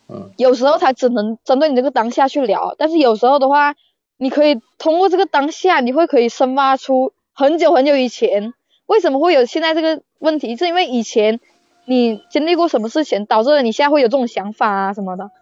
[0.08, 3.74] 嗯，有时候他只能针对你这个当下去聊，但是有时候的话。
[4.16, 8.54] 你可以通过这个当下，你会可以深挖出很久很久以前
[8.86, 11.40] 为什么会有现在这个问题，是因为以前
[11.84, 15.32] 你经历过什么事情导致了你现在会有这种想法啊什么的。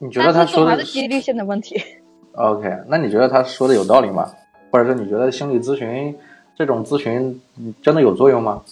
[0.00, 1.80] 你觉得他说的是几率性的问题
[2.38, 4.30] ？OK，那你觉得他说的有道理吗？
[4.70, 6.16] 或者说你觉得心理咨询
[6.56, 7.40] 这种咨询
[7.82, 8.62] 真的有作用吗？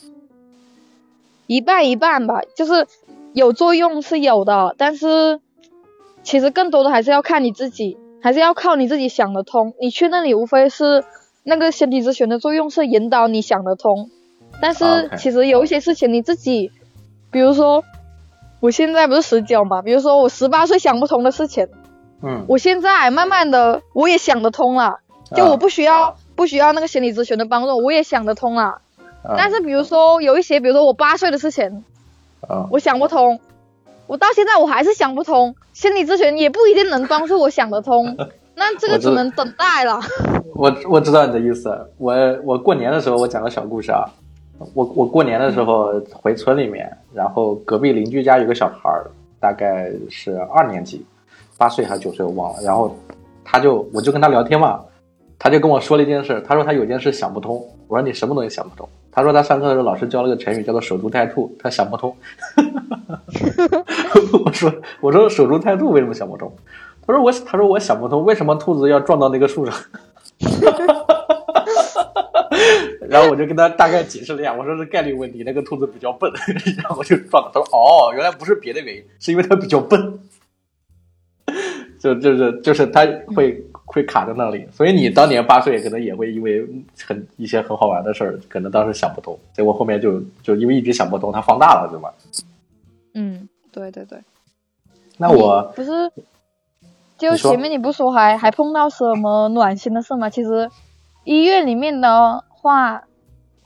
[1.47, 2.87] 一半一半吧，就是
[3.33, 5.41] 有作用是有的，但是
[6.23, 7.99] 其实更多的还是要看你自己。
[8.23, 11.05] 还是要靠你自己想得通，你去那里无非是
[11.45, 14.11] 那个心理咨询的作用是引导你想得通，
[14.61, 16.73] 但是其实有一些事情你自己，
[17.31, 17.85] 比如说
[18.59, 21.69] 我现在不是十九嘛，比如说我十八岁想不通的事情，
[22.27, 24.99] 嗯，我现在慢慢的我也想得通了，
[25.35, 28.81] 就我不需要不需要那个心理咨询的帮助，我也想得通了，
[29.37, 31.85] 但是比如说有一些，比如说我八岁的事情，
[32.49, 33.39] 啊，我想不通。
[34.09, 38.17] 我到现在我还是想不通，心理咨询也不一定能帮助我想得通，
[38.55, 40.01] 那这个只能等待了。
[40.55, 44.05] 我 我知道你的意思，我我过年的时候我讲个小故事啊，
[44.75, 49.11] 我我过年的时候回村里面，然后隔壁邻居家有个小孩儿，
[49.41, 51.05] 大概是二年级，
[51.59, 52.97] 八岁还是九岁我忘了，然后
[53.45, 54.81] 他就我就跟他聊天嘛，
[55.39, 57.55] 他就跟我说了一件事，他说他有件事想不通，
[57.89, 58.89] 我说你什么东西想不通？
[59.11, 62.15] 他说他上课的时候老师教了个成语叫做守株待兔，他想不通。
[64.45, 66.55] 我说我说守株待兔为什么想不通？
[67.07, 69.75] 他说我他说我想不通为什么兔子要撞到那个树上。
[73.09, 76.31] 然后我就跟他大概解释了一下，我说是概率问题，那个兔子比较笨，
[76.77, 77.51] 然后我就撞了。
[77.55, 80.19] 他说哦，原来不是别的原因，是因为它比较笨。
[82.07, 86.65] 就就是就是他会会卡在那里，所以你当年八岁可能也会因为
[87.05, 92.11] 很一些很好玩的事儿，可能当时想不通，结果后面就就因为一直想不通，它放大了，对吗？
[93.15, 94.19] 嗯，对对对。
[95.19, 96.13] 那我不是，
[97.19, 100.31] 就前面你不说还还碰到什么暖心的事吗？
[100.31, 100.71] 其实
[101.25, 103.05] 医院里面的话，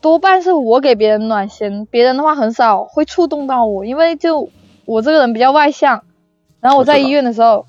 [0.00, 4.48] 多半是我给别人暖心，别人的话很少会触动到我，因为就
[4.84, 6.04] 我这个人比较外向，
[6.60, 7.66] 然后我在医院的时候。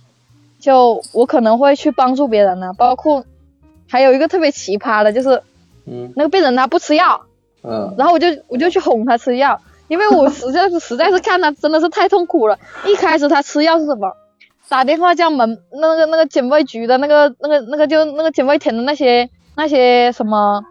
[0.62, 3.26] 就我可能会去帮助别人呢，包括
[3.90, 5.42] 还有一个特别奇葩的，就是，
[5.86, 7.24] 嗯，那个病人他不吃药，
[7.64, 12.58] 嗯，然后我就我就去哄他吃药，因为我实在是实在是看他真的是太痛苦了。
[12.86, 14.16] 一开始他吃药是什么？
[14.70, 20.64] 打电话叫门那个那个警卫局的那个那个那个就那个警卫亭的那些那些什么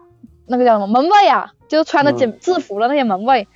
[0.47, 3.47] 那个叫什么门卫啊，就穿着警制服的那些门卫。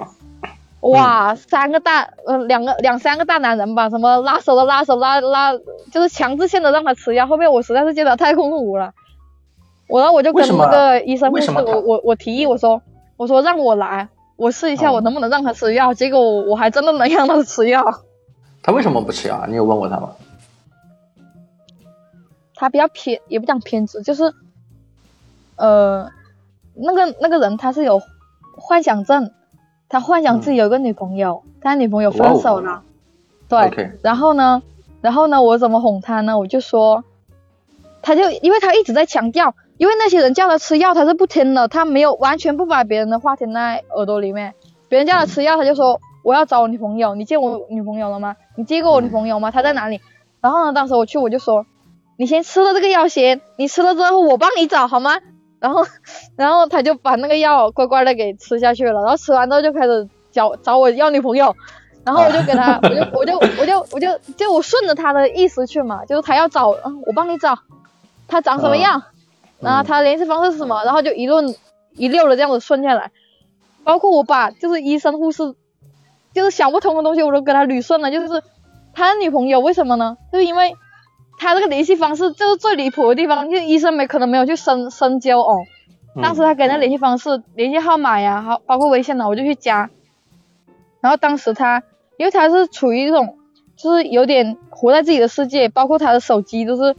[0.92, 5.54] 哇，三个大呃两个两三个大男人吧，什么拉手的拉手拉拉，
[5.92, 7.26] 就是强制性的让他吃药。
[7.26, 8.94] 后面我实在是觉得太痛苦了，
[9.88, 12.82] 我然后我就跟那个医生护士我我我提议我说
[13.18, 15.94] 我说让我来，我试一下我能不能让他吃药。
[15.94, 17.84] 结果我我还真的能让他吃药。
[18.62, 19.46] 他为什么不吃药？
[19.48, 20.12] 你有问过他吗？
[22.54, 24.34] 他比较偏，也不讲偏执，就是，
[25.56, 26.10] 呃，
[26.74, 28.02] 那个那个人他是有
[28.56, 29.32] 幻想症，
[29.88, 32.84] 他幻想自己有个女朋友，他女朋友分手了，
[33.48, 33.70] 对
[34.02, 34.64] 然后呢，
[35.02, 36.38] 然后呢，我怎么哄他呢？
[36.40, 37.04] 我就说，
[38.02, 44.56] 他就因为他一直在强调，因为那些人叫他吃药，他是不听的，他没有完全不把别人的话听在耳朵里面，
[44.90, 48.36] 别人叫他吃药，他就说我要找我女朋友，你见我女朋友了吗？
[48.56, 49.52] 你见过我女朋友吗？
[49.52, 50.02] 她在哪里？
[50.42, 51.66] 然后呢，当时我去我就说，
[52.18, 55.18] 你先吃了这个药先，你吃了之后我帮你找好吗？
[55.60, 55.86] 然后，
[56.36, 61.56] 然后他就把那个药乖乖的给吃下去了，然后吃完之后就开始找找我要女朋友，
[62.04, 67.58] 然后我就给他，我就我就我就我就就我顺着他的意思去嘛，就是他要找，嗯，我帮你找，
[68.28, 69.02] 他长什么样，
[69.60, 71.56] 然后他联系方式是什么，然后就一论
[71.94, 73.12] 一溜的这样子顺下来，
[73.84, 75.56] 包括我把就是医生护士，
[76.34, 78.44] 就是想不通的东西我都给他捋顺了，就是
[78.94, 80.18] 他的女朋友为什么呢？
[80.32, 80.76] 就是因为
[81.38, 85.58] 他这个联系方式就是最离谱的地方，就是医生没可能没有去深深究哦。
[86.16, 89.90] 嗯当时他给那联系方式、联系号码呀，好包括微信呢，我就去加。
[91.02, 91.84] 然后当时他，
[92.18, 93.38] 因为他是处于一种，
[93.76, 96.96] 就是有点活在自己的世界，包括他的手机都是，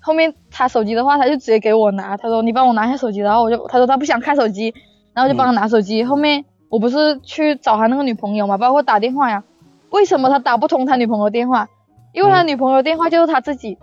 [0.00, 4.72] 后面他手机的话，他就直接给我拿，他说你帮我拿一下手机，然后我就他说他不想看手机，
[5.12, 6.02] 然后我就帮他拿手机。
[6.02, 9.44] 后面我不是去找他那个女朋友嘛，包括打电话呀，
[9.90, 11.68] 为什么他打不通他女朋友电话？
[12.16, 13.76] 因为他女朋友电话就是他自己，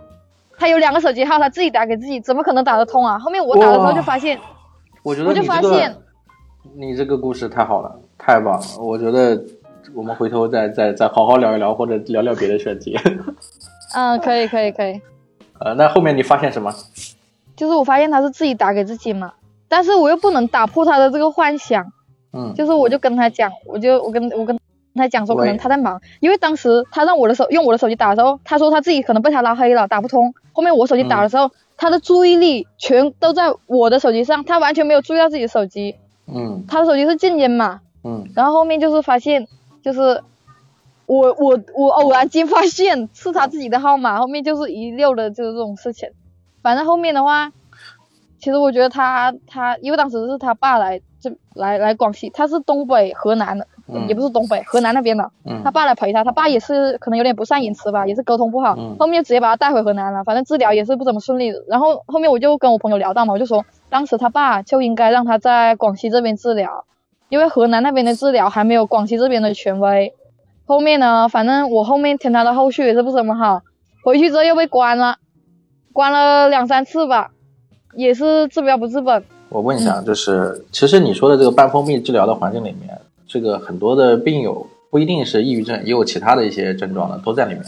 [0.58, 3.16] 他有两个手机号，他自己打给自己，怎么可能打得通啊？
[3.16, 4.36] 后面我打的时候就发现。
[5.04, 5.94] 我觉得我就发现
[6.74, 8.66] 你这个故事太好了，太棒了。
[8.80, 9.40] 我觉得
[9.94, 12.98] 我们回头再再再好好聊一聊，或者聊聊别的选题。
[13.94, 15.00] 嗯，可以可以可以，
[15.60, 16.74] 呃，那后面你发现什么？
[17.54, 19.34] 就是我发现他是自己打给自己嘛，
[19.68, 21.86] 但是我又不能打破他的这个幻想，
[22.32, 24.58] 嗯，就是我就跟他讲，我就我跟我跟
[24.94, 30.34] 他讲说，可能他在忙，因为当时他让我的手用我的手机打的时候，他说他自己可能被他拉黑了，打不通。
[30.52, 36.64] 后面我手机打的时候，他的注意力全都在我的手机上，他完全没有注意到自己的手机，嗯。
[36.68, 38.28] 他的手机是静音嘛，嗯。
[38.34, 39.48] 然后后面就是发现，
[39.82, 40.22] 就是
[41.06, 46.10] 我我我偶然间发现是他自己的号码，后面就是一溜的就是这种事情。
[46.62, 47.52] 反正后面的话，
[48.38, 61.62] 其实我觉得他他，因为当时是他爸来这来来广西，他是东北河南的，嗯也不是东北河南那边的，嗯他爸来陪他，他爸也是可能有点不善言辞吧，也是沟通不好，嗯后面就直接把他带回河南了，反正治疗也是不怎么顺利的。
[61.68, 66.84] 然后后面我就跟我朋友聊到嘛，我就说当时他爸就应该让他在广西这边治疗，
[67.28, 70.14] 因为河南那边的治疗还没有广西这边的权威。
[70.66, 73.60] 后面呢，反正我后面听他的后续也是不怎么好，
[74.02, 75.16] 回去之后又被关了，
[75.92, 77.32] 关了两三次吧，
[77.94, 79.22] 也是治标不治本。
[79.50, 87.62] 我问一下，嗯就是其实你说的这个半封闭治疗的环境里面，这个很多的病友不一定是抑郁症，也有其他的一些症状的都在里面。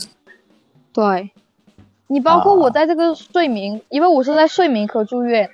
[0.93, 1.31] 对，
[2.07, 2.57] 你包括啊。
[2.57, 5.51] 我在这个睡眠，因为我是在睡眠科住院，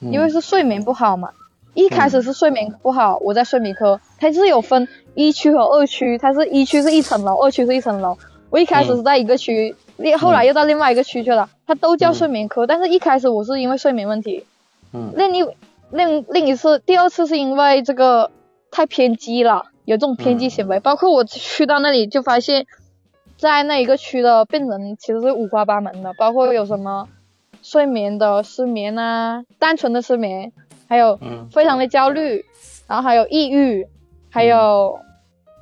[0.00, 0.12] 嗯。
[0.12, 1.30] 因为是睡眠不好嘛。
[1.74, 8.18] 一开始是睡眠不好，我在睡眠科，它是有分一区和二区，它是一区是一层楼，二区是一层楼。
[8.50, 14.44] 我一开始是在一个区，另、后来又到另外一个区去了，它都叫睡眠科，但是一开始我是因为睡眠问题，
[14.92, 15.12] 嗯。
[15.14, 15.46] 另一
[15.90, 18.30] 另另一次，第二次是因为这个
[18.70, 20.80] 太偏激了，有这种偏激行为。
[20.80, 22.66] 包括我去到那里就发现，
[23.36, 27.08] 在那一个区的病人其实是五花八门的，包括有什么
[27.62, 30.52] 睡眠的失眠啊，单纯的失眠，
[30.88, 32.44] 还有嗯非常的焦虑，
[32.86, 33.86] 然后还有抑郁，
[34.30, 35.00] 还有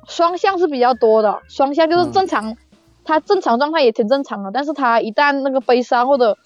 [0.07, 1.39] 双向是比较多的。
[1.47, 2.55] 双向就是正常，
[3.03, 6.37] 他正常状态也挺正常的，但是他一旦那个悲伤或者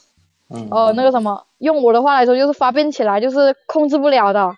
[0.49, 4.55] 嗯呃，那个什么，用我的话来说就是发病起来就是控制不了的，嗯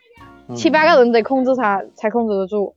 [0.56, 2.76] 七八个人得控制他才控制得住。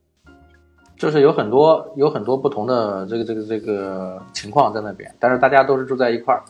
[0.97, 6.43] 就是有很多有很多不同的这个这个这个情况在那边，但是大家都是住在一块儿。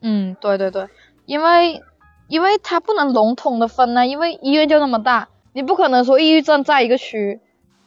[0.00, 0.88] 嗯，对对对，
[1.26, 1.82] 因为
[2.28, 7.40] 因为他不能笼统的分呢，因为医院就那么大，你不可能说抑郁症在一个区，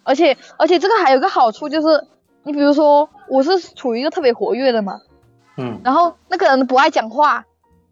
[0.04, 2.06] 而且而且这个还有个好处就是，
[2.44, 5.02] 你比如说我是处于一个特别活跃的嘛，
[5.58, 5.80] 嗯。
[5.84, 7.46] 然后那个人不爱讲话，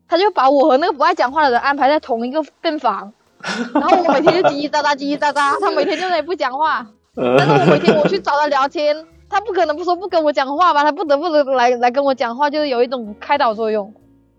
[0.07, 3.13] 他就把我和那个不爱讲话的人安排在同一个病房，
[3.73, 6.85] 然后我每天就叽叽喳喳 叽叽喳喳，他每天就在那里不讲话。
[7.15, 8.95] 但是我每天我去找他聊天，
[9.29, 10.83] 他不可能不说不跟我讲话吧？
[10.83, 13.91] 他不得不得来来跟我讲话，就是有一种开导作用。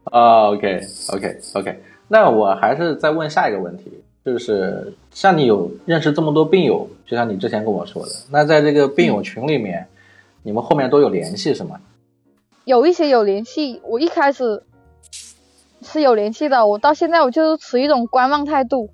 [0.05, 0.81] 啊，OK
[1.13, 9.87] OK OK，那我还是再问下一个问题，就是像你有认识这么多病友，就像你之前跟我说的，那在这个病友群里面，
[10.43, 11.81] 你们后面都有联系是吗？
[12.65, 14.63] 有一些有联系，我一开始
[15.83, 18.91] 是有联系的，我到现在我就是持一种观望态度，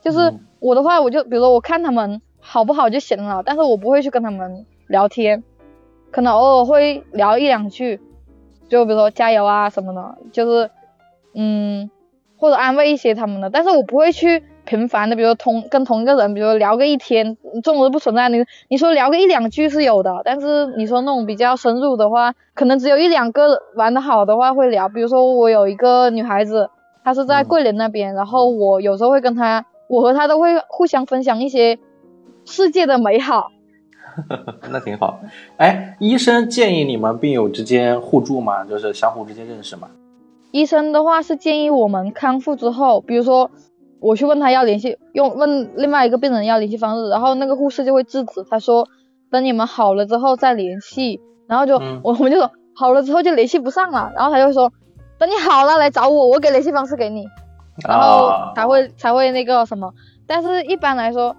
[0.00, 0.40] 就是嗯。
[0.60, 5.44] 我的话，我就比如说我看他们好不好就行了，但是我不会去跟他们聊天，
[6.10, 8.00] 可能偶尔会聊一两句，
[8.70, 10.70] 就比如说加油啊什么的，就是
[11.34, 11.90] 嗯
[12.38, 18.36] 或者安慰一些他们的，但是我不会去频繁的，比如说同跟同一个人，比如说聊个一天，这种是不存在的。
[18.36, 24.88] 你你说聊个一两句是有的，但是你说那种比较深入的话，可能只有一两个玩的好的话会聊。
[24.88, 26.70] 比如说我有一个女孩子，
[27.04, 31.78] 她是在嗯桂林那边，然后我有时候会跟她，我和她都会互相分享一些
[32.44, 33.50] 世界的美好。
[34.70, 35.20] 那挺好。
[35.56, 38.64] 哎，医生建议你们病友之间互助吗？
[38.64, 39.88] 就是相互之间认识吗？
[40.52, 43.50] 医生的话是建议我们康复之后，比如说
[44.04, 48.86] 我去问他要联系，用问另外一个病人要联系方式，然后那个护士就会制止他说，
[49.30, 52.00] 等你们好了之后再联系，然后就、嗯。
[52.04, 54.70] 我我们就说好了之后就联系不上了，然后他就说
[55.18, 57.26] 等你好了来找我，我给联系方式给你，
[57.88, 58.52] 然后啊。
[58.54, 59.94] 才会、才会那个什么，
[60.26, 61.34] 但是一般来说，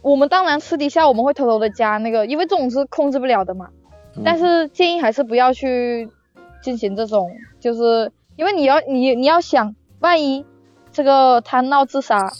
[0.00, 3.70] 我们当然私底下我们会偷偷的加那个，因为这种是控制不了的嘛，
[4.16, 4.22] 嗯。
[4.24, 6.08] 但是建议还是不要去
[6.62, 7.28] 进行这种，
[7.58, 10.46] 就是因为你要你你要想，万一
[10.98, 12.32] 这个他闹自杀，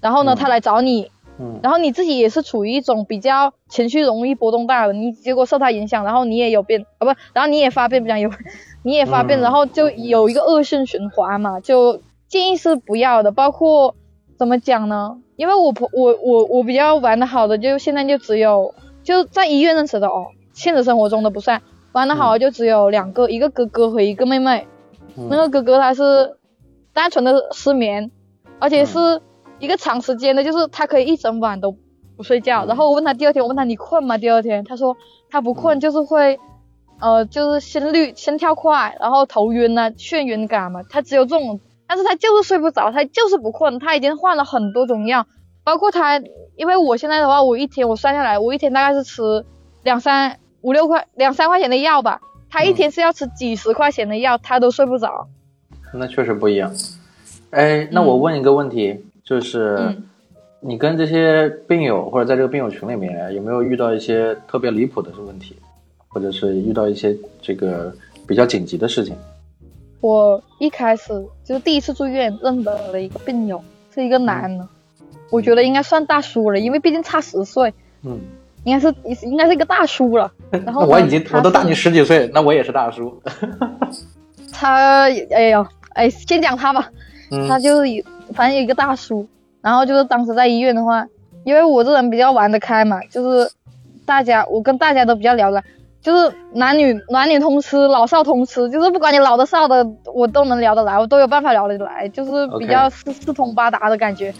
[0.00, 0.36] 然后呢、嗯。
[0.36, 1.60] 他来找你，嗯。
[1.62, 8.30] 然后你自己也是处于一种比较情绪容易波动大的，你结果受他影响，然后你也有变啊不，然后你也发变，不讲有，
[8.82, 9.42] 你也发变，嗯。
[9.42, 13.94] 然后就有一个恶性循环嘛，就建议是不要的，包括
[14.38, 15.18] 怎么讲呢？
[15.36, 21.60] 因为我朋我我我比较玩的好的，就现在就只有就在医院认识的哦，现实生活中的不算，
[21.92, 24.66] 玩的好的就只有两个，一个哥哥和一个妹妹。
[25.14, 25.28] 嗯。
[25.28, 26.37] 那个哥哥他是
[26.98, 28.10] 单纯的失眠，
[28.58, 29.22] 而且是
[29.60, 31.76] 一个长时间的，就是他可以一整晚都
[32.16, 32.66] 不睡觉。
[32.66, 34.18] 然后我问他第二天，我问他你困吗？
[34.18, 34.96] 第二天他说
[35.30, 36.40] 他不困，就是会，
[37.00, 45.24] 呃，就是心率心跳快，然后头晕啊、眩晕感嘛，他只有这种，但是他就是睡不着，他就是不困，他已经换了很多种药，
[45.62, 46.20] 包括他，
[46.56, 49.44] 因为我现在的话，我一天我算下来，我一天大概是吃
[49.84, 52.22] 两三五六块两三块钱的药吧。
[52.50, 55.28] 他一嗯天是要吃几十块钱的药，他都睡不着。
[55.92, 56.72] 那确实不一样。
[57.50, 60.04] 哎，那我问一个问题，就是、嗯
[60.60, 65.54] 你跟这些病友或者在这个病友群里面有没有遇到一些特别离谱的问题，
[66.08, 67.94] 或者是遇到一些这个
[68.26, 69.14] 比较紧急的事情？
[70.00, 71.12] 我一开始
[71.44, 73.62] 就是第一次住院认得了一个病友，
[73.94, 74.66] 是一个男的，
[75.30, 77.72] 我觉得应该算大叔了，因为毕竟差十岁，
[78.02, 78.18] 嗯，
[78.64, 80.32] 应该是应该是一个大叔了。
[80.50, 83.22] 然后我已经我都大你十几岁，那我也是大叔。
[84.50, 85.64] 他，哎呦，
[85.98, 86.90] 哎，先讲他吧，
[87.32, 87.48] 嗯。
[87.48, 88.00] 他就是一
[88.34, 89.26] 反正有一个大叔，
[89.60, 91.06] 然后就是当时在医院的话，
[91.44, 93.50] 因为我这人比较玩得开嘛，就是
[94.06, 95.64] 大家我跟大家都比较聊得来，
[96.00, 99.84] 就是男女男女通吃，老少通吃，就是不管你老的少的，
[100.14, 104.32] 我都能聊得来，我都有办法聊得来，就是比较四四通八达的感觉。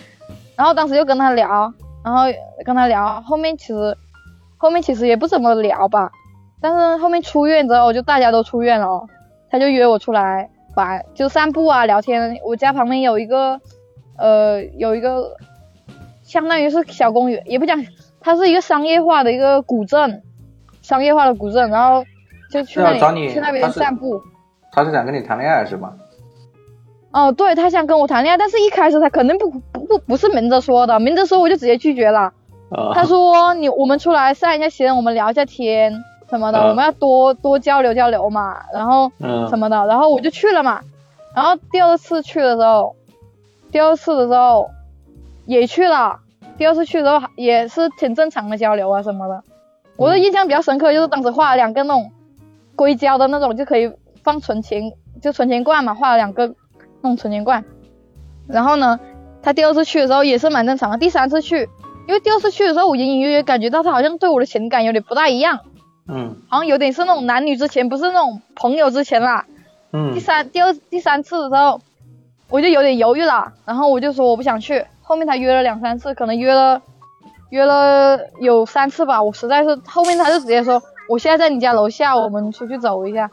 [0.55, 1.73] 然后当时就跟他聊，
[2.05, 2.23] 然后
[2.65, 3.97] 跟他聊，后面其实
[4.57, 6.11] 后面其实也不怎么聊吧，
[6.61, 9.09] 但是后面出院之后就大家都出院了哦，
[9.51, 12.39] 他就约我出来玩，就散步啊聊天。
[12.45, 13.61] 我家旁边有一个
[14.17, 15.37] 呃有一个
[16.23, 17.85] 相当于是小公园，也不讲，
[18.21, 20.23] 它是一个商业化的一个古镇，
[20.83, 22.05] 商业化的古镇，然后
[22.51, 24.21] 就去那里去那边散步。
[24.71, 25.95] 他是想跟你谈恋爱是吗？
[27.11, 32.33] 哦，对他想跟我谈恋爱，但是一开始他肯定不不不不是明着说的，明着说我就直接拒绝了。
[32.71, 35.93] 啊，他说你我们出来散一下心，我们聊一下天
[36.29, 40.81] 什么的，嗯我们要多多交流交流嘛，然后嗯什么的，然后我就去了嘛。
[41.35, 42.97] 然后第二次去的时候，
[43.71, 44.71] 第二次的时候
[45.47, 46.21] 也去了，
[46.57, 49.43] 第二次去的时候也是挺正常的交流啊什么的。
[49.97, 52.13] 我的印象比较深刻就是当时画了两个那种
[52.77, 56.55] 硅胶的那种就可以放存钱，就存钱罐嘛，画了两个
[57.03, 57.65] 那种存钱罐。
[58.47, 58.99] 然后呢，
[59.43, 60.99] 他第二次去的时候也是蛮正常的。
[60.99, 61.69] 第三次去，
[62.07, 65.61] 因为第二次去的时候我隐隐约约感觉到他好像对我的情感有点不大一样，
[66.09, 69.45] 嗯好像有点是那种男女之前，不是那种朋友之前啦。
[69.91, 71.81] 第嗯三、第二、第三次的时候，
[72.51, 74.85] 我就有点犹豫了，然后我就说我不想去。
[75.03, 76.83] 后面他约了两三次，可能约了
[77.51, 83.31] 约了有三次吧，我实在是后面他就直接说我现在在你家楼下，我们出去走一下。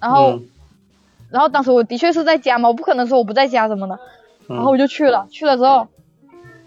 [0.00, 0.48] 然后、嗯
[1.30, 3.98] 然后当时我的确是在家嘛，我不可能说我不在家什么的，
[4.48, 5.26] 嗯然后我就去了。
[5.30, 5.88] 去了之后，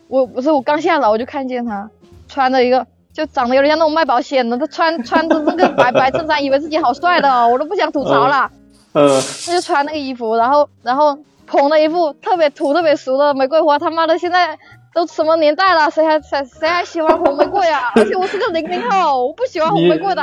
[0.08, 1.92] 我不是我刚下楼我就看见他
[2.28, 8.52] 穿着一个就长得有点像那种卖保险的，他穿穿着那个白白衬衫，以为自己好帅的哦，我都不想吐槽了。
[8.92, 9.08] 呃
[9.46, 14.58] 他就穿那个衣服，然后然后捧了一副特别土、特别俗的玫瑰花，他妈的现在
[14.94, 17.92] 都什么年代了，谁还谁谁还喜欢红玫瑰啊？
[17.96, 20.22] 而且我是个零零后，我不喜欢红玫瑰的。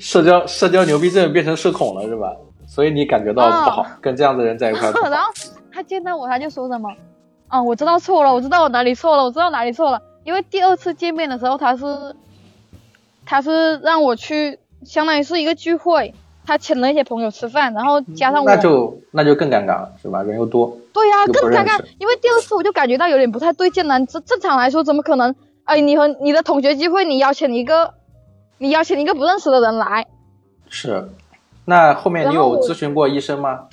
[0.00, 2.32] 社交社交牛逼症变成社恐了是吧？
[2.66, 4.90] 所以你感觉到不好，啊跟这样的人在一块。
[5.08, 5.32] 然后
[5.72, 6.88] 他见到我，他就说什么，
[7.48, 10.00] 啊，我知道错了，我知道我哪里错了，我知道哪里错了。
[10.24, 11.84] 因为第二次见面的时候，他是
[13.26, 16.14] 他是让我去，相当于是一个聚会，
[16.46, 20.22] 他请了一些朋友吃饭，然后加上我，那就那就更尴尬了是吧？
[20.22, 23.98] 人又多，对呀、更尴尬，因为第二次我就感觉到有点不太对劲了。
[24.06, 25.34] 正正常来说，怎么可能？
[25.64, 27.94] 哎，你和你的同学聚会，你邀请一个，
[28.58, 30.06] 你邀请一个不认识的人来，
[30.68, 31.08] 是。
[31.64, 33.68] 那后面你有咨询过医生吗？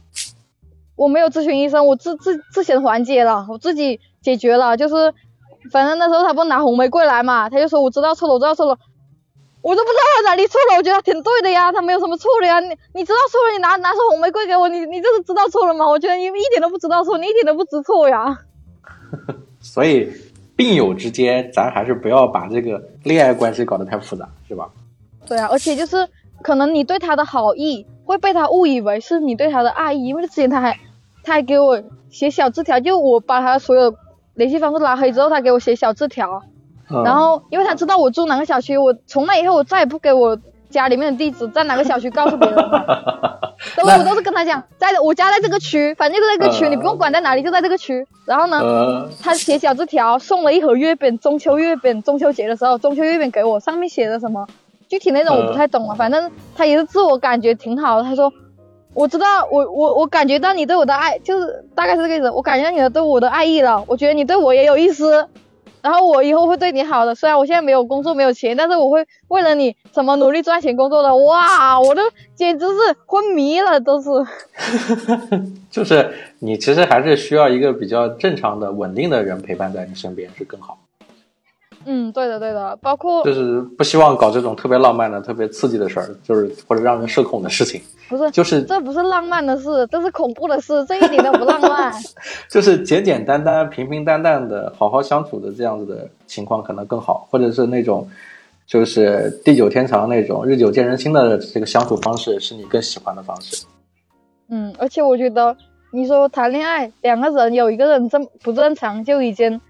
[0.95, 4.77] 我没有咨询医生，我自自自行缓解了，我自己解决了。
[4.77, 5.13] 就是，
[5.69, 8.77] 反正那时候他不拿红玫瑰来嘛，他就说我知道错了，我知道错了，
[9.61, 12.59] 我都不知道他哪里错了，我觉得他挺对的呀，他没有什么错的呀。
[12.59, 15.87] 你你知道错了，你拿拿出红玫瑰给我，你你这是知道错了吗？
[15.87, 18.39] 我觉得你一点都不知道错，你一点都不知错呀。
[19.61, 20.11] 所以
[20.55, 24.69] 病友之间，咱还是不要把这个恋爱关系搞得太复杂，是吧？
[25.27, 26.07] 对啊，而且就是
[26.41, 30.79] 可能你对他的好意会被他误以为是你对他的爱意，因为之前他还
[31.23, 33.93] 他还给我写小字条，就我把他所有
[34.33, 36.41] 联系方式拉黑之后，他给我写小字条。
[36.93, 40.37] 嗯、然后，因为他知道我住哪个小区，我从那以后我再也不给我
[40.69, 43.37] 家里面的地址，在哪个小区告诉别人了。
[43.77, 48.03] 都那我都是跟他讲，在我家在这个区，反正就在这个区，呃你不用管在哪里，就在这个区。
[48.25, 54.47] 然后呢，呃，他写小字条，送了一盒月饼，中秋月饼，中秋节的时候，中秋月饼给我，上面写的什么
[54.89, 58.03] 具体内容我不太懂了，反正他也是自我感觉挺好的。
[58.03, 58.33] 他说，
[58.95, 65.27] 我知道，我我我感觉到你对我的爱，就是大概是这个意思，我感觉到你的对我的爱意了，我觉得你对我也有意思。
[65.81, 71.15] 然后我以后会对你好的，虽然我现在没有工作没有钱，但是我会为了你怎么努力赚钱工作的。
[71.15, 72.01] 哇，我都
[72.35, 74.09] 简直是昏迷了，都是。
[75.71, 80.77] 就是你其实还是需要一个比较正常的、稳定的人陪伴在你身边是更好。
[81.85, 87.81] 嗯，对的对的，包括就是不希望搞这种特别浪漫的、特别刺激的事儿，就是或者让人社恐的事情。
[88.07, 91.93] 不是，就是这不是浪漫的事，这是恐怖的事，这一点都不浪漫。
[92.49, 98.07] 就是简简单单、平平淡淡的好好相处的这样子的情况可能更好，或者是那种
[98.67, 103.65] 就是地久天长那种日久见人心的这个相处方式，是你更喜欢的方式。
[104.49, 105.55] 嗯，而且我觉得
[105.91, 109.61] 你说谈恋爱，两个人有一个人正不正常就已经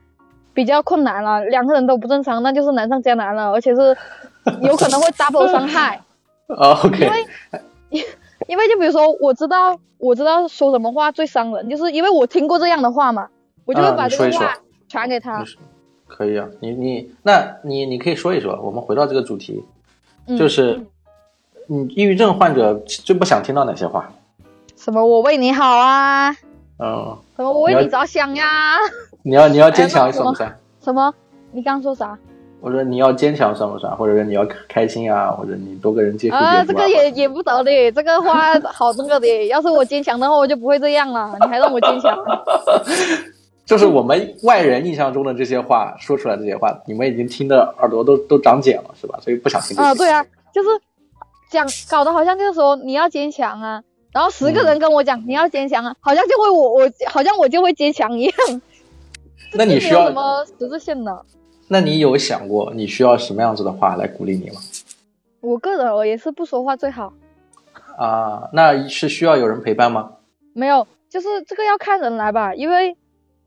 [0.54, 3.96] 比较困难了，两个人都不正常，那就是难上加难了，而且是
[4.62, 6.02] 有可能会 double 伤害。
[6.48, 7.06] 哦 OK，
[7.90, 8.08] 因为
[8.48, 13.30] 因为就比如说，我知道我知道说什么话最伤人，就是因为我听过这样的话嘛，
[13.66, 14.58] 我就会啊把这个话
[14.90, 15.46] 传给他。
[16.08, 19.64] 可以啊，你你那你你可以说一说，我们回到这个主题，
[20.28, 20.38] 嗯。
[20.38, 20.86] 就是
[21.68, 24.12] 你抑郁症患者最不想听到哪些话？
[24.76, 26.32] 什么我为你好啊，
[26.80, 28.76] 嗯，什么我为你着想呀，
[29.24, 30.60] 你要你要坚强算不算？
[30.84, 31.14] 什么
[31.52, 32.18] 你刚说啥？
[32.60, 33.96] 我说你要坚强算不算？
[33.96, 39.48] 或者说你要开心啊，或者你多跟人接啊，这个也也不得的，这个话好那个的。
[39.48, 41.36] 要是我坚强的话，我就不会这样了。
[41.42, 42.16] 你还让我坚强？
[43.66, 49.18] 就是我们外人印象中的这些话说出来这些话，你们已经听的耳朵都都长茧了，是吧？
[49.22, 49.78] 所以不想听。
[49.78, 50.70] 啊，对啊，就是
[51.50, 58.34] 讲搞得好像就是说你要坚强啊，然后十个人跟我讲、你要坚强啊，好像就会我我好像我就会坚强一样。
[59.56, 61.26] 那你需要什么实质性的？
[61.68, 64.62] 那你有想过你需要什么样子的话来鼓励你吗？
[65.40, 67.14] 我个人而言是不说话最好。
[67.98, 70.14] 啊，那是需要有人陪伴吗？
[70.54, 72.96] 没有，就是这个要看人来吧，因为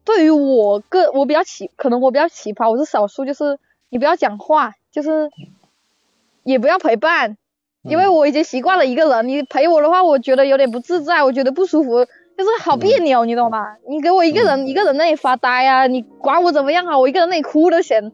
[0.05, 5.31] 对于我个我比较奇，可能我比较奇葩，我是少数，就是你不要讲话，就是
[6.43, 7.37] 也不要陪伴，
[7.83, 13.65] 因为我已经习惯了一个人，你陪我的话，我觉得有点不自在，我觉得不舒服，就是好别扭，你懂吗？
[13.89, 18.13] 你给我一个人、一个人那里发呆呀、你管我怎么样啊，我一个人那里哭都行。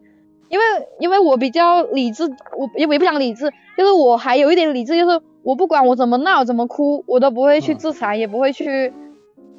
[0.49, 0.65] 因为
[0.99, 2.25] 因为我比较理智，
[2.57, 8.91] 我也也不想理智，就是我还有一点理智，就是我不管我怎么闹怎么哭，我都不会去自残，也不会去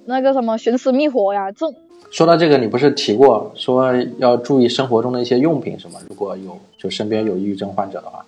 [0.05, 1.51] 那个什么寻死觅活呀。
[1.51, 1.67] 这
[2.11, 5.99] 说到这个，你不是提过说要注意生活中的一些用品什么？
[6.11, 8.23] 如果有就身边有抑郁症患者的话，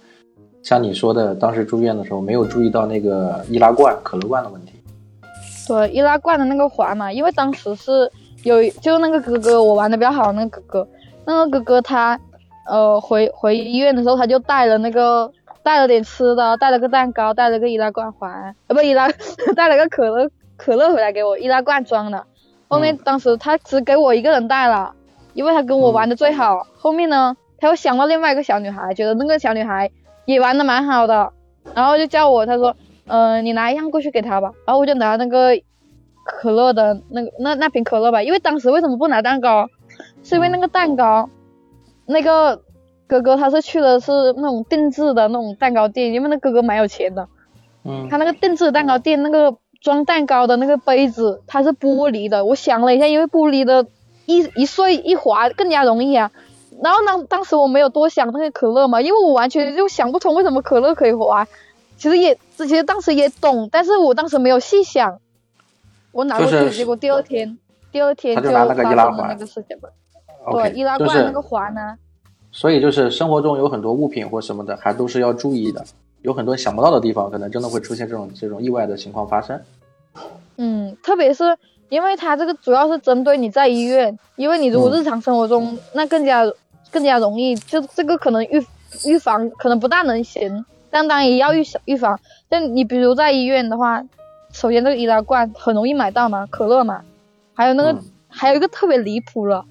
[0.62, 4.72] 像你说的，当时住院的时候没有注意到那个易拉罐、可乐罐的问题。
[5.66, 8.10] 对易拉罐的那个环嘛，因为当时是
[8.42, 10.88] 有就那个哥哥，我玩的比较好的那个哥哥，
[11.24, 12.18] 那个哥哥他
[12.66, 15.30] 呃回回医院的时候，他就带了那个
[15.62, 19.08] 带了点吃的，带了个蛋糕，带了个易拉罐环，呃不易拉
[19.56, 22.24] 带了个可乐可乐回来给我，易拉罐装的。
[22.68, 24.92] 后面当时他只给我一个人带了，
[25.32, 26.66] 因为他跟我玩的最好。
[26.76, 29.90] 后面呢，他又想到另外一个小女孩，觉得那个小女孩
[30.24, 31.32] 也玩的蛮好的，
[31.74, 32.74] 然后就叫我，他说，
[33.06, 34.52] 呃，你拿一样过去给他吧。
[34.66, 35.50] 然后我就拿那个
[36.24, 39.68] 可乐的那个那那瓶可乐吧，因为当时为什么不拿蛋糕？
[40.22, 41.28] 是因为那个蛋糕，
[42.06, 42.62] 那个
[43.06, 47.28] 哥哥他是去的是那种定制的那种蛋糕店，因为那哥哥蛮有钱的，
[47.84, 53.86] 嗯他那个定制蛋糕店那个装蛋糕的那个杯子它是玻璃的，我想了一下，因为玻璃的
[54.24, 56.30] 一一碎一滑更加容易啊。
[56.82, 61.46] 然后呢，当时我没有多想那个可乐嘛，因为我完全就想不通为什么可乐可以滑。
[61.96, 65.20] 其实也，其实当时也懂，但是我当时没有细想。
[66.12, 67.58] 我拿过去，就是结果第二天，
[67.90, 69.88] 第二天就他就拿那个发易拉环生了那个事情吧。
[70.44, 71.96] OK，对，易拉罐那个环呢，
[72.52, 75.84] 所以就是生活中有很多物品或什么的，还都是要注意的。
[76.22, 79.60] 有很多想不到的地方，可能真的会出现这种这种意外的情况发生。
[80.56, 86.44] 嗯，特别是因为它这个主要是针对你在医院，因为你如果嗯日常生活中、那更加
[86.90, 88.64] 更加容易，就这个可能预
[89.04, 90.64] 预防可能不大能行，但
[91.02, 92.20] 当然也要预预防。
[92.48, 94.04] 但你比如在医院的话，
[94.52, 97.02] 首先这个易拉罐很容易买到嘛，可乐嘛，
[97.52, 98.02] 还有那个、嗯
[98.36, 99.64] 还有一个特别离谱了，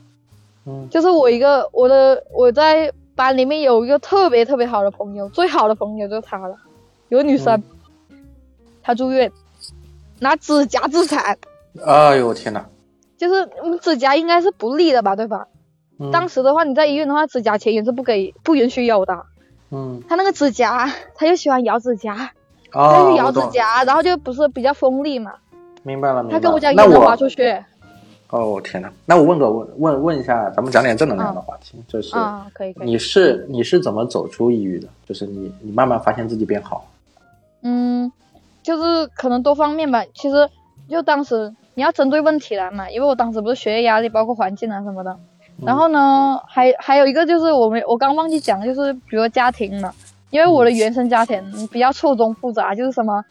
[0.65, 6.55] 嗯就是我一个我的我在班里面有一个特别特别好的朋友，最好的朋友就是他了，
[7.09, 7.61] 有个女生，
[8.82, 9.30] 她住院，
[10.19, 11.38] 拿指甲自残。
[11.86, 12.65] 哎呦我天哪！
[13.17, 15.47] 就是嗯指甲应该是不利的吧，对吧？
[15.99, 19.26] 嗯当时的话，你在医院的话，指甲钳也是不给不允许有的。
[19.74, 22.32] 嗯他那个指甲，他就喜欢咬指甲，
[22.71, 25.34] 他啊，就咬，指甲，然后就不是比较锋利嘛。
[25.82, 26.39] 明白了明白了。
[26.39, 27.57] 他跟我讲那也能滑出去。
[28.30, 28.91] 哦天哪！
[29.05, 32.88] 那我问个问问问一下，咱们讲点正能量的话题，就是啊，可以可以。
[32.88, 34.88] 你是你是怎么走出抑郁的？
[35.05, 36.88] 就是你你慢慢发现自己变好。
[37.61, 38.11] 嗯，
[38.63, 40.03] 就是可能多方面吧。
[40.15, 40.49] 其实
[40.89, 45.15] 就当时你要针对问题来嘛，因为我当时不是学业压力，包括环境啊什么的。
[45.64, 49.93] 嗯然后呢，还还有一个就是我们我刚忘记讲，就是比如家庭嘛，
[50.30, 51.41] 因为我的原生家庭
[51.72, 53.24] 比较错综复杂，就是什么，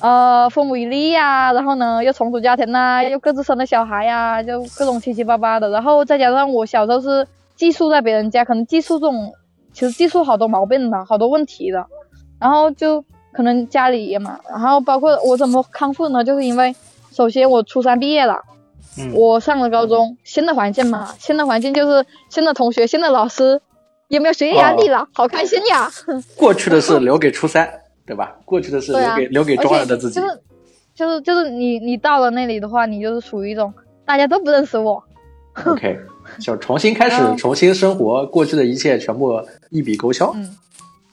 [0.00, 9.32] 呃，父母离异呀，然后呢又重组家庭呐、又各自生了小孩呀、就各种七七八八的，然后再加上我小时候是寄宿在别人家，可能寄宿这种
[9.74, 11.84] 其实寄宿好多毛病的，好多问题的，
[12.40, 16.24] 然后就可能家里也嘛，然后包括我怎么康复呢？
[16.24, 16.74] 就是因为
[17.12, 18.40] 首先我初三毕业了。
[18.98, 23.60] 嗯我上了高中，新的环境嘛，新的环境就是新的同学、新的老师，
[24.08, 25.90] 也没有学业压力了，好开心呀！
[26.36, 27.68] 过去的事留给初三，
[28.06, 28.36] 对吧？
[28.44, 30.20] 过去的事留给、留给中二的自己。
[30.20, 30.40] 就是
[30.94, 33.74] 就是就是你你到了那里的话，你就是属于一种
[34.06, 35.02] 大家都不认识我
[35.66, 35.98] ，OK，
[36.40, 40.32] 就重新开始重新生活，过去的一切全部一笔勾销。
[40.34, 40.56] 嗯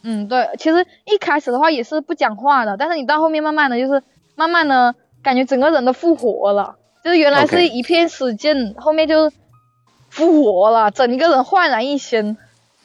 [0.05, 4.03] 嗯，对，其实一开始的话也是不讲话的，但是你到后面慢慢的就是
[4.35, 9.31] 慢慢的感觉整个人都复活了，就是原来是一片死劲后面就
[10.09, 12.37] 复活了，整个人焕然一新。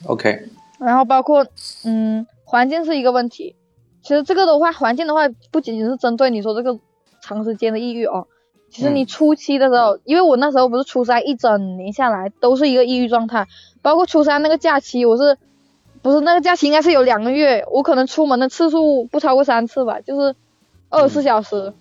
[0.05, 0.49] OK，
[0.79, 1.45] 然后包括
[1.85, 3.55] 嗯，环境是一个问题。
[4.01, 6.79] 其实这个的话，环境的话不仅仅是针对你说这个
[7.21, 8.27] 长时间的抑郁哦。
[8.71, 13.47] 其实你嗯初期的时候，因为我那时候不是初三一整年下来都是一个抑郁状态，
[13.81, 15.37] 包括初三那个假期，我是
[16.01, 20.35] 不是那个假期应该是有两个月，我可能出门的次数不超过三次吧，就是
[20.89, 21.73] 二十四小时，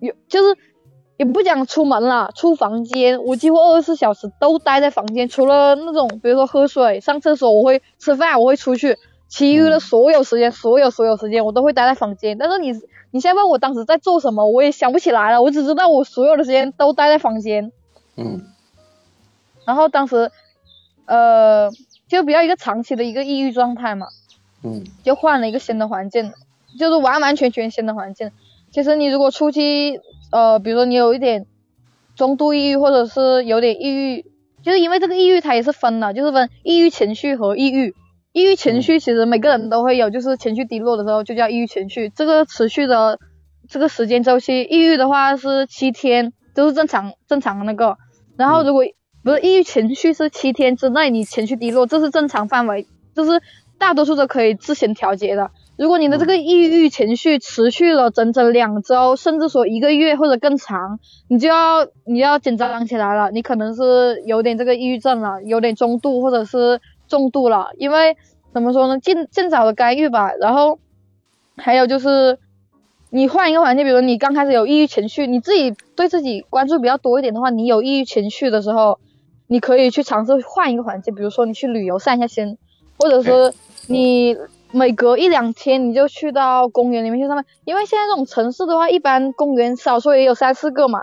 [0.00, 0.56] 有就是
[1.22, 8.98] 也不讲出门了，出房间，我几乎二十四小时都待在房间，除了那种比如说喝水、上厕所，我会吃饭，我会出去，
[9.28, 12.36] 其余的所有时间，所有所有时间我都会待在房间。
[12.38, 12.72] 但是你
[13.12, 17.70] 你现在问我当时在做什么，我也想不起来了，我只知道我所有的时间都待在房间。
[18.16, 18.42] 嗯
[19.64, 20.32] 然后当时，
[21.06, 21.70] 呃，
[22.08, 24.08] 就比较一个长期的一个抑郁状态嘛，
[24.64, 26.32] 嗯就换了一个新的环境，
[26.76, 28.32] 就是完完全全新的环境。
[28.72, 30.00] 其实你如果初期，
[30.32, 31.46] 呃，比如说你有一点
[32.16, 34.24] 中度抑郁，或者是有点抑郁，
[34.62, 37.94] 就是因为这个抑郁它也是分的，就是分抑郁情绪和抑郁。
[38.32, 43.18] 抑郁情绪其实每个人都会有，就是情绪低落的时候就叫抑郁情绪，这个持续的
[43.68, 47.98] 这个时间周期，抑郁的话是七天，就是正常正常的那个。
[48.38, 48.84] 然后如果、
[49.22, 53.42] 不是抑郁情绪是七天之内你情绪低落，这是正常范围，就是
[53.78, 55.50] 大多数都可以自行调节的。
[55.82, 67.70] 如果你的这个抑郁情绪持续了整整两周，甚至说一个月或者更长，你就要你要紧张起来了，你可能是有点这个抑郁症了，有点中度或者是重度了。
[67.78, 68.16] 因为
[68.52, 70.30] 怎么说呢，尽尽早的干预吧。
[70.34, 70.78] 然后
[71.56, 72.38] 还有就是，
[73.10, 79.00] 你换一个环境，比如你刚开始有抑郁情绪，你自己对自己关注比较多一点的话，你有抑郁情绪的时候，
[79.48, 82.56] 你可以去尝试换一个环境，比如说你去旅游散一下心，
[83.00, 83.52] 或者是
[83.88, 84.36] 你
[84.72, 91.02] 每隔一两天你就去到公园里面去上班，因为现在这种城市的话，一般公园少说也有三四个嘛。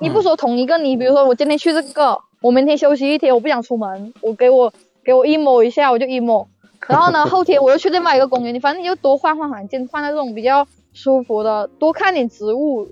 [0.00, 6.46] 你不说同一个，你比如说我今天去这个，我明天休息一天，我不想出门，我给我给我 emo 一下，我就 emo。
[6.86, 12.88] 然后呢， 后天我又去另外一个公园，你反正你就多换换环境，换到这种比较舒服的，多看点植物，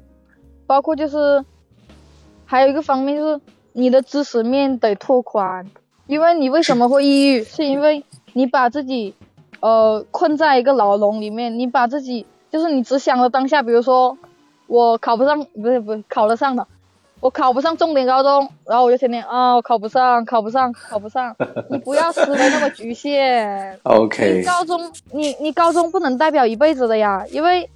[0.67, 1.45] 包括就是
[2.45, 3.41] 还有一个方面就是
[3.73, 5.65] 你的知识面得拓宽，
[6.09, 9.15] 因为你为什么会抑郁，是因为你把自己
[9.61, 14.17] 呃困在一个牢笼里面，你把自己就是你只想着当下，比如说
[14.67, 16.67] 我考不上，不是不是考得上的，
[17.21, 21.35] 我考不上重点高中，然后我就天天啊我考不上，考不上，考不上，
[21.71, 23.79] 你不要思维那么局限。
[23.85, 27.69] OK，你高中，你你高中不能代表一辈子的呀，因为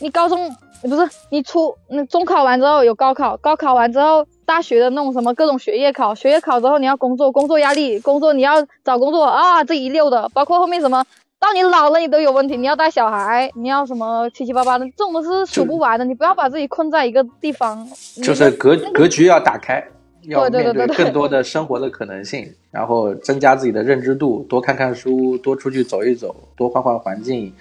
[0.00, 11.04] 你高中不是你初你中考完之后有高考，高考完之后大学的那种什么各种学业考，学业考之后你要工作，工作压力，工作你要找工作啊，这一溜的，包括后面什么。
[11.40, 16.04] 到你老了，你都有问题，你要带小孩，你要什么七七八八的，这种都是数不完的。
[16.04, 17.84] 你不要把自己困在一个地方。
[18.22, 19.84] 就是格格局要打开，
[20.22, 27.52] 要面对对更多的生活的可能性，然后增加自己的认知度，多看看书，多出去走一走，多换换环境，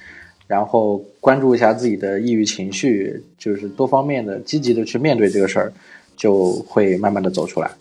[0.46, 5.74] 然后关注一下自己的抑郁情绪，就是多方面的积极的去面对这个事儿，
[6.22, 7.72] 就会慢慢的走出来。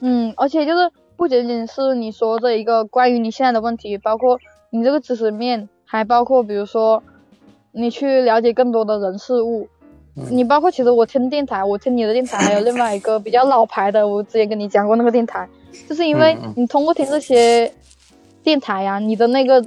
[0.00, 4.38] 嗯，而且就是不仅仅是你说这一个关于你现在的问题，包括
[4.70, 7.02] 你这个知识面，还包括比如说
[7.72, 9.68] 你去了解更多的人事物。
[10.30, 15.48] 你包括其实我听电台，我听你的电台，还有另外一个比较老牌的，我之前跟你讲过那个电台，
[15.88, 17.72] 就是因为你通过听这些
[18.42, 19.64] 电台呀、你的那个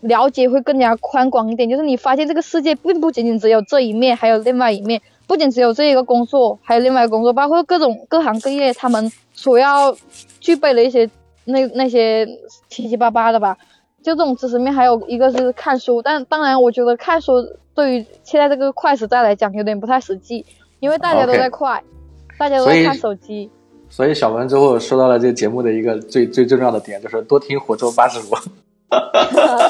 [0.00, 5.00] 了解会更加宽广一点，就是你发现这个世界并不仅仅只有这一面，还有另外一面，
[5.32, 9.96] 不仅只有这一个工作，还有另外一个工作，包括各种各行各业他们所要
[10.40, 11.08] 具备的一些
[11.46, 12.28] 那那些
[12.68, 13.56] 七七八八的吧。
[14.02, 17.42] 就这种知识面，还有一个是看书，但当然我觉得看书
[17.74, 20.44] 对于现在这个快时代来讲有点不太实际，
[20.80, 21.82] 因为大家都在快
[22.38, 23.50] 大家都在看手机。
[23.88, 28.36] 所以小文最后说到了这个节目的一个最最最重要的点，就是多听火州八十五，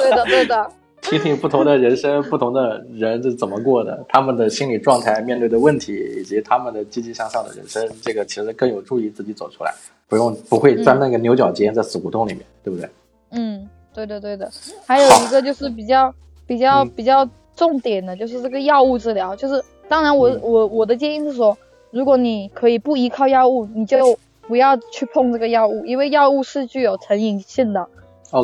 [0.01, 0.69] 对的，对的，
[1.03, 9.75] 听听不同的人生、 不同的人是怎么过的，他们的心理状态、面对的问题，以及他们的积极向上的人生，这个其实更有助于自己走出来，
[10.09, 12.89] 不用不会钻那个牛角尖，在死胡同里面，对不对？
[13.33, 14.51] 嗯，对的，对的。
[14.87, 16.15] 还有一个就是比较
[16.47, 19.35] 比较嗯比较重点的，就是这个药物治疗。
[19.35, 21.57] 就是当然我，嗯我我的建议是说，
[21.91, 27.89] 如果你可以不依靠药物，你就不要去碰这个药物，因为药物是具有成瘾性的。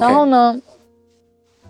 [0.00, 0.60] 然后呢，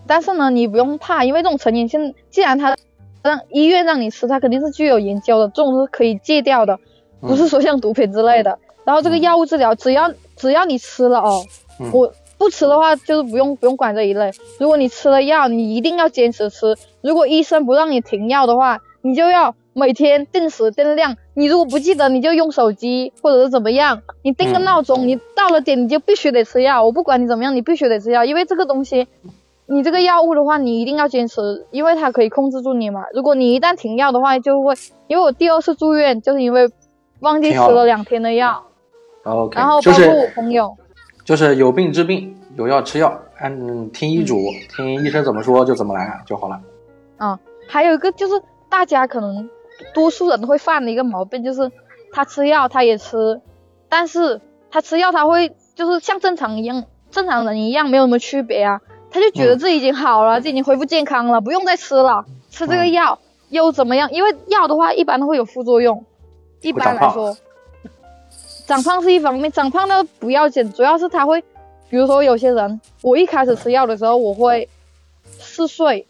[0.09, 2.75] 但是呢，你不用怕，因为这种成瘾性，既然他
[3.21, 6.79] 让医院让你吃，它肯定是具有研究的，这种是可以戒掉的，
[7.21, 8.57] 不是说像毒品之类的。
[8.85, 11.45] 然后这个药物治疗，只要只要你吃了哦，
[11.79, 14.31] 嗯我不吃的话就是不用不用管这一类。
[14.59, 16.75] 如果你吃了药，你一定要坚持吃。
[17.01, 21.17] 如果医生不让你停药的话，你就要每天定时定量。
[21.35, 26.83] 你如果不记得，你就用手机或者是怎么样，你定个嗯闹钟，你到了点你就必须得吃药。
[26.83, 29.07] 我不管你怎么样，你必须得吃药，因为这个东西，
[29.71, 33.05] 你这个药物的话，你一定要坚持，因为它可以控制住你嘛。
[33.13, 34.73] 如果你一旦停药的话，就会，
[35.07, 36.67] 因为我第二次住院就是因为
[37.19, 38.63] 忘记吃了了两天的药
[39.23, 40.75] ，OK，然后包括我朋友。
[41.23, 44.35] 就是有病治病，有药吃药，按嗯听医嘱，
[44.75, 46.59] 听医生怎么说就怎么来就好了。
[47.17, 49.47] 啊，还有一个就是大家可能
[49.93, 51.71] 多数人会犯的一个毛病，就是
[52.11, 53.39] 他吃药他也吃，
[53.87, 54.41] 但是
[54.71, 58.81] 他吃药他会就是像正常一样，正常人一样没有什么区别啊，
[59.11, 64.11] 他就觉得嗯自己已经好了，自己已经恢复健康了，不用再吃了，吃这个嗯药又怎么样？
[64.11, 66.05] 因为药的话一般都会有副作用，
[66.61, 67.35] 一般来说，
[68.67, 71.41] 长胖是一方面，长胖呢不要紧，主要是他会，
[71.89, 74.69] 比如说有些人，我一开始吃药的时候我会
[75.39, 76.07] 嗜睡，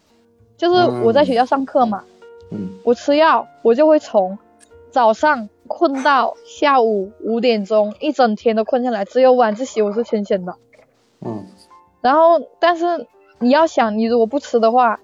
[0.56, 2.04] 就是我在学校上课嘛。
[2.52, 4.36] 嗯我吃药，我就会从
[4.90, 10.56] 早上困到下午五点钟，一整天都困下来，只有晚自习我是清醒的。
[11.20, 11.46] 嗯
[12.00, 13.06] 然后，但是
[13.38, 15.00] 你要想，你如果不吃的话，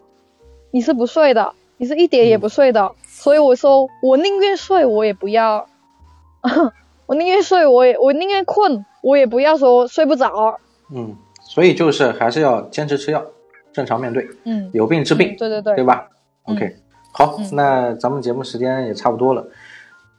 [0.71, 2.93] 你是不睡的，你是一点也不睡的。
[3.07, 5.67] 所以我说，我宁愿睡，我也不要，
[7.07, 10.59] 我宁愿睡，我也我宁愿困，我也不要说睡不着。
[10.95, 13.25] 嗯，所以就是还是要坚持吃药，
[13.73, 16.09] 正常面对，嗯，有病治病，嗯对对对对吧
[16.47, 16.77] 嗯？OK，
[17.13, 19.47] 好，嗯那咱们节目时间也差不多了。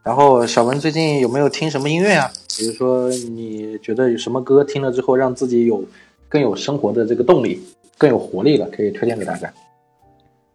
[0.03, 2.31] 然后小文最近有没有听什么音乐啊？
[2.57, 5.83] 比如说你觉得有什么歌听了之后让自己有
[6.29, 7.61] 更有生活的这个动力，
[7.97, 9.53] 更有活力了，可以推荐给大家。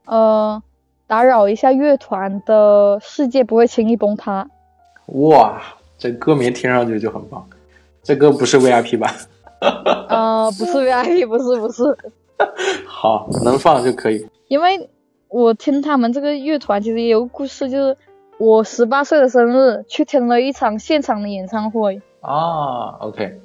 [0.06, 0.62] 呃，
[1.06, 4.48] 打扰一下乐团的世界不会轻易崩塌。
[5.06, 5.62] 哇，
[5.98, 7.46] 这歌名听上去就很棒。
[8.02, 9.14] 这歌不是 VIP 吧？
[10.08, 11.84] 呃，不是 VIP，不是不是，
[12.84, 14.26] 好，能放就可以。
[14.48, 14.90] 因为
[15.28, 17.96] 我听他们这个乐团其实也有故事，就是
[18.38, 23.40] 我十八岁的生日去听了一场现场的演唱会，啊，OK，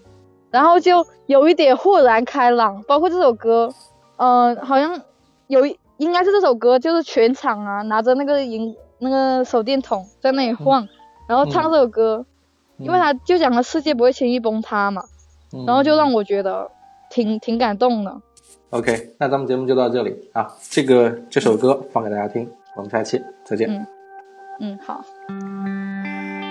[0.51, 2.83] 然后就有一点豁然开朗。
[2.87, 3.73] 包括这首歌，
[4.17, 5.01] 呃，好像
[5.47, 10.87] 有一应该是这首歌，就是全场啊拿着那个银那个手电筒在那里晃，
[11.27, 12.25] 然后唱这首歌，
[12.77, 15.03] 因为他就讲了世界不会轻易崩塌嘛，
[15.53, 16.69] 嗯然后就让我觉得
[17.09, 18.21] 挺挺感动的。
[18.71, 20.53] OK，那咱们节目就到这里啊。
[20.69, 23.69] 这个这首歌放给大家听，我们下期再见。
[23.69, 23.87] 嗯
[24.59, 25.01] 嗯，好。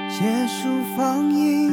[0.08, 1.65] 结束放映，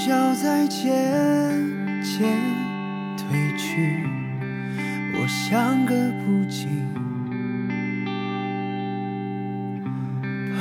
[0.00, 0.94] 笑在渐
[2.04, 2.30] 渐
[3.16, 4.06] 褪去，
[5.14, 5.92] 我像个
[6.24, 6.68] 不羁，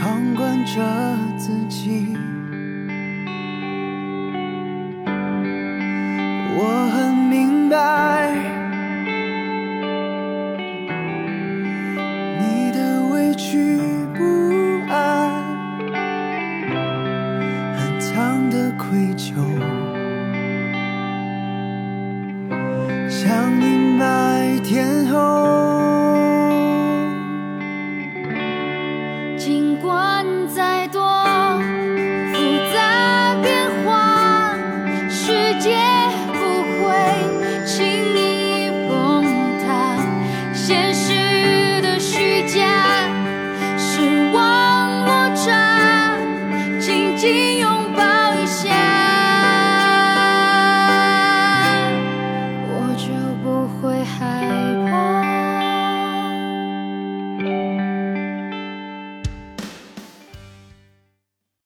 [0.02, 0.82] 旁观着
[1.38, 2.18] 自己。
[6.58, 8.17] 我很明白。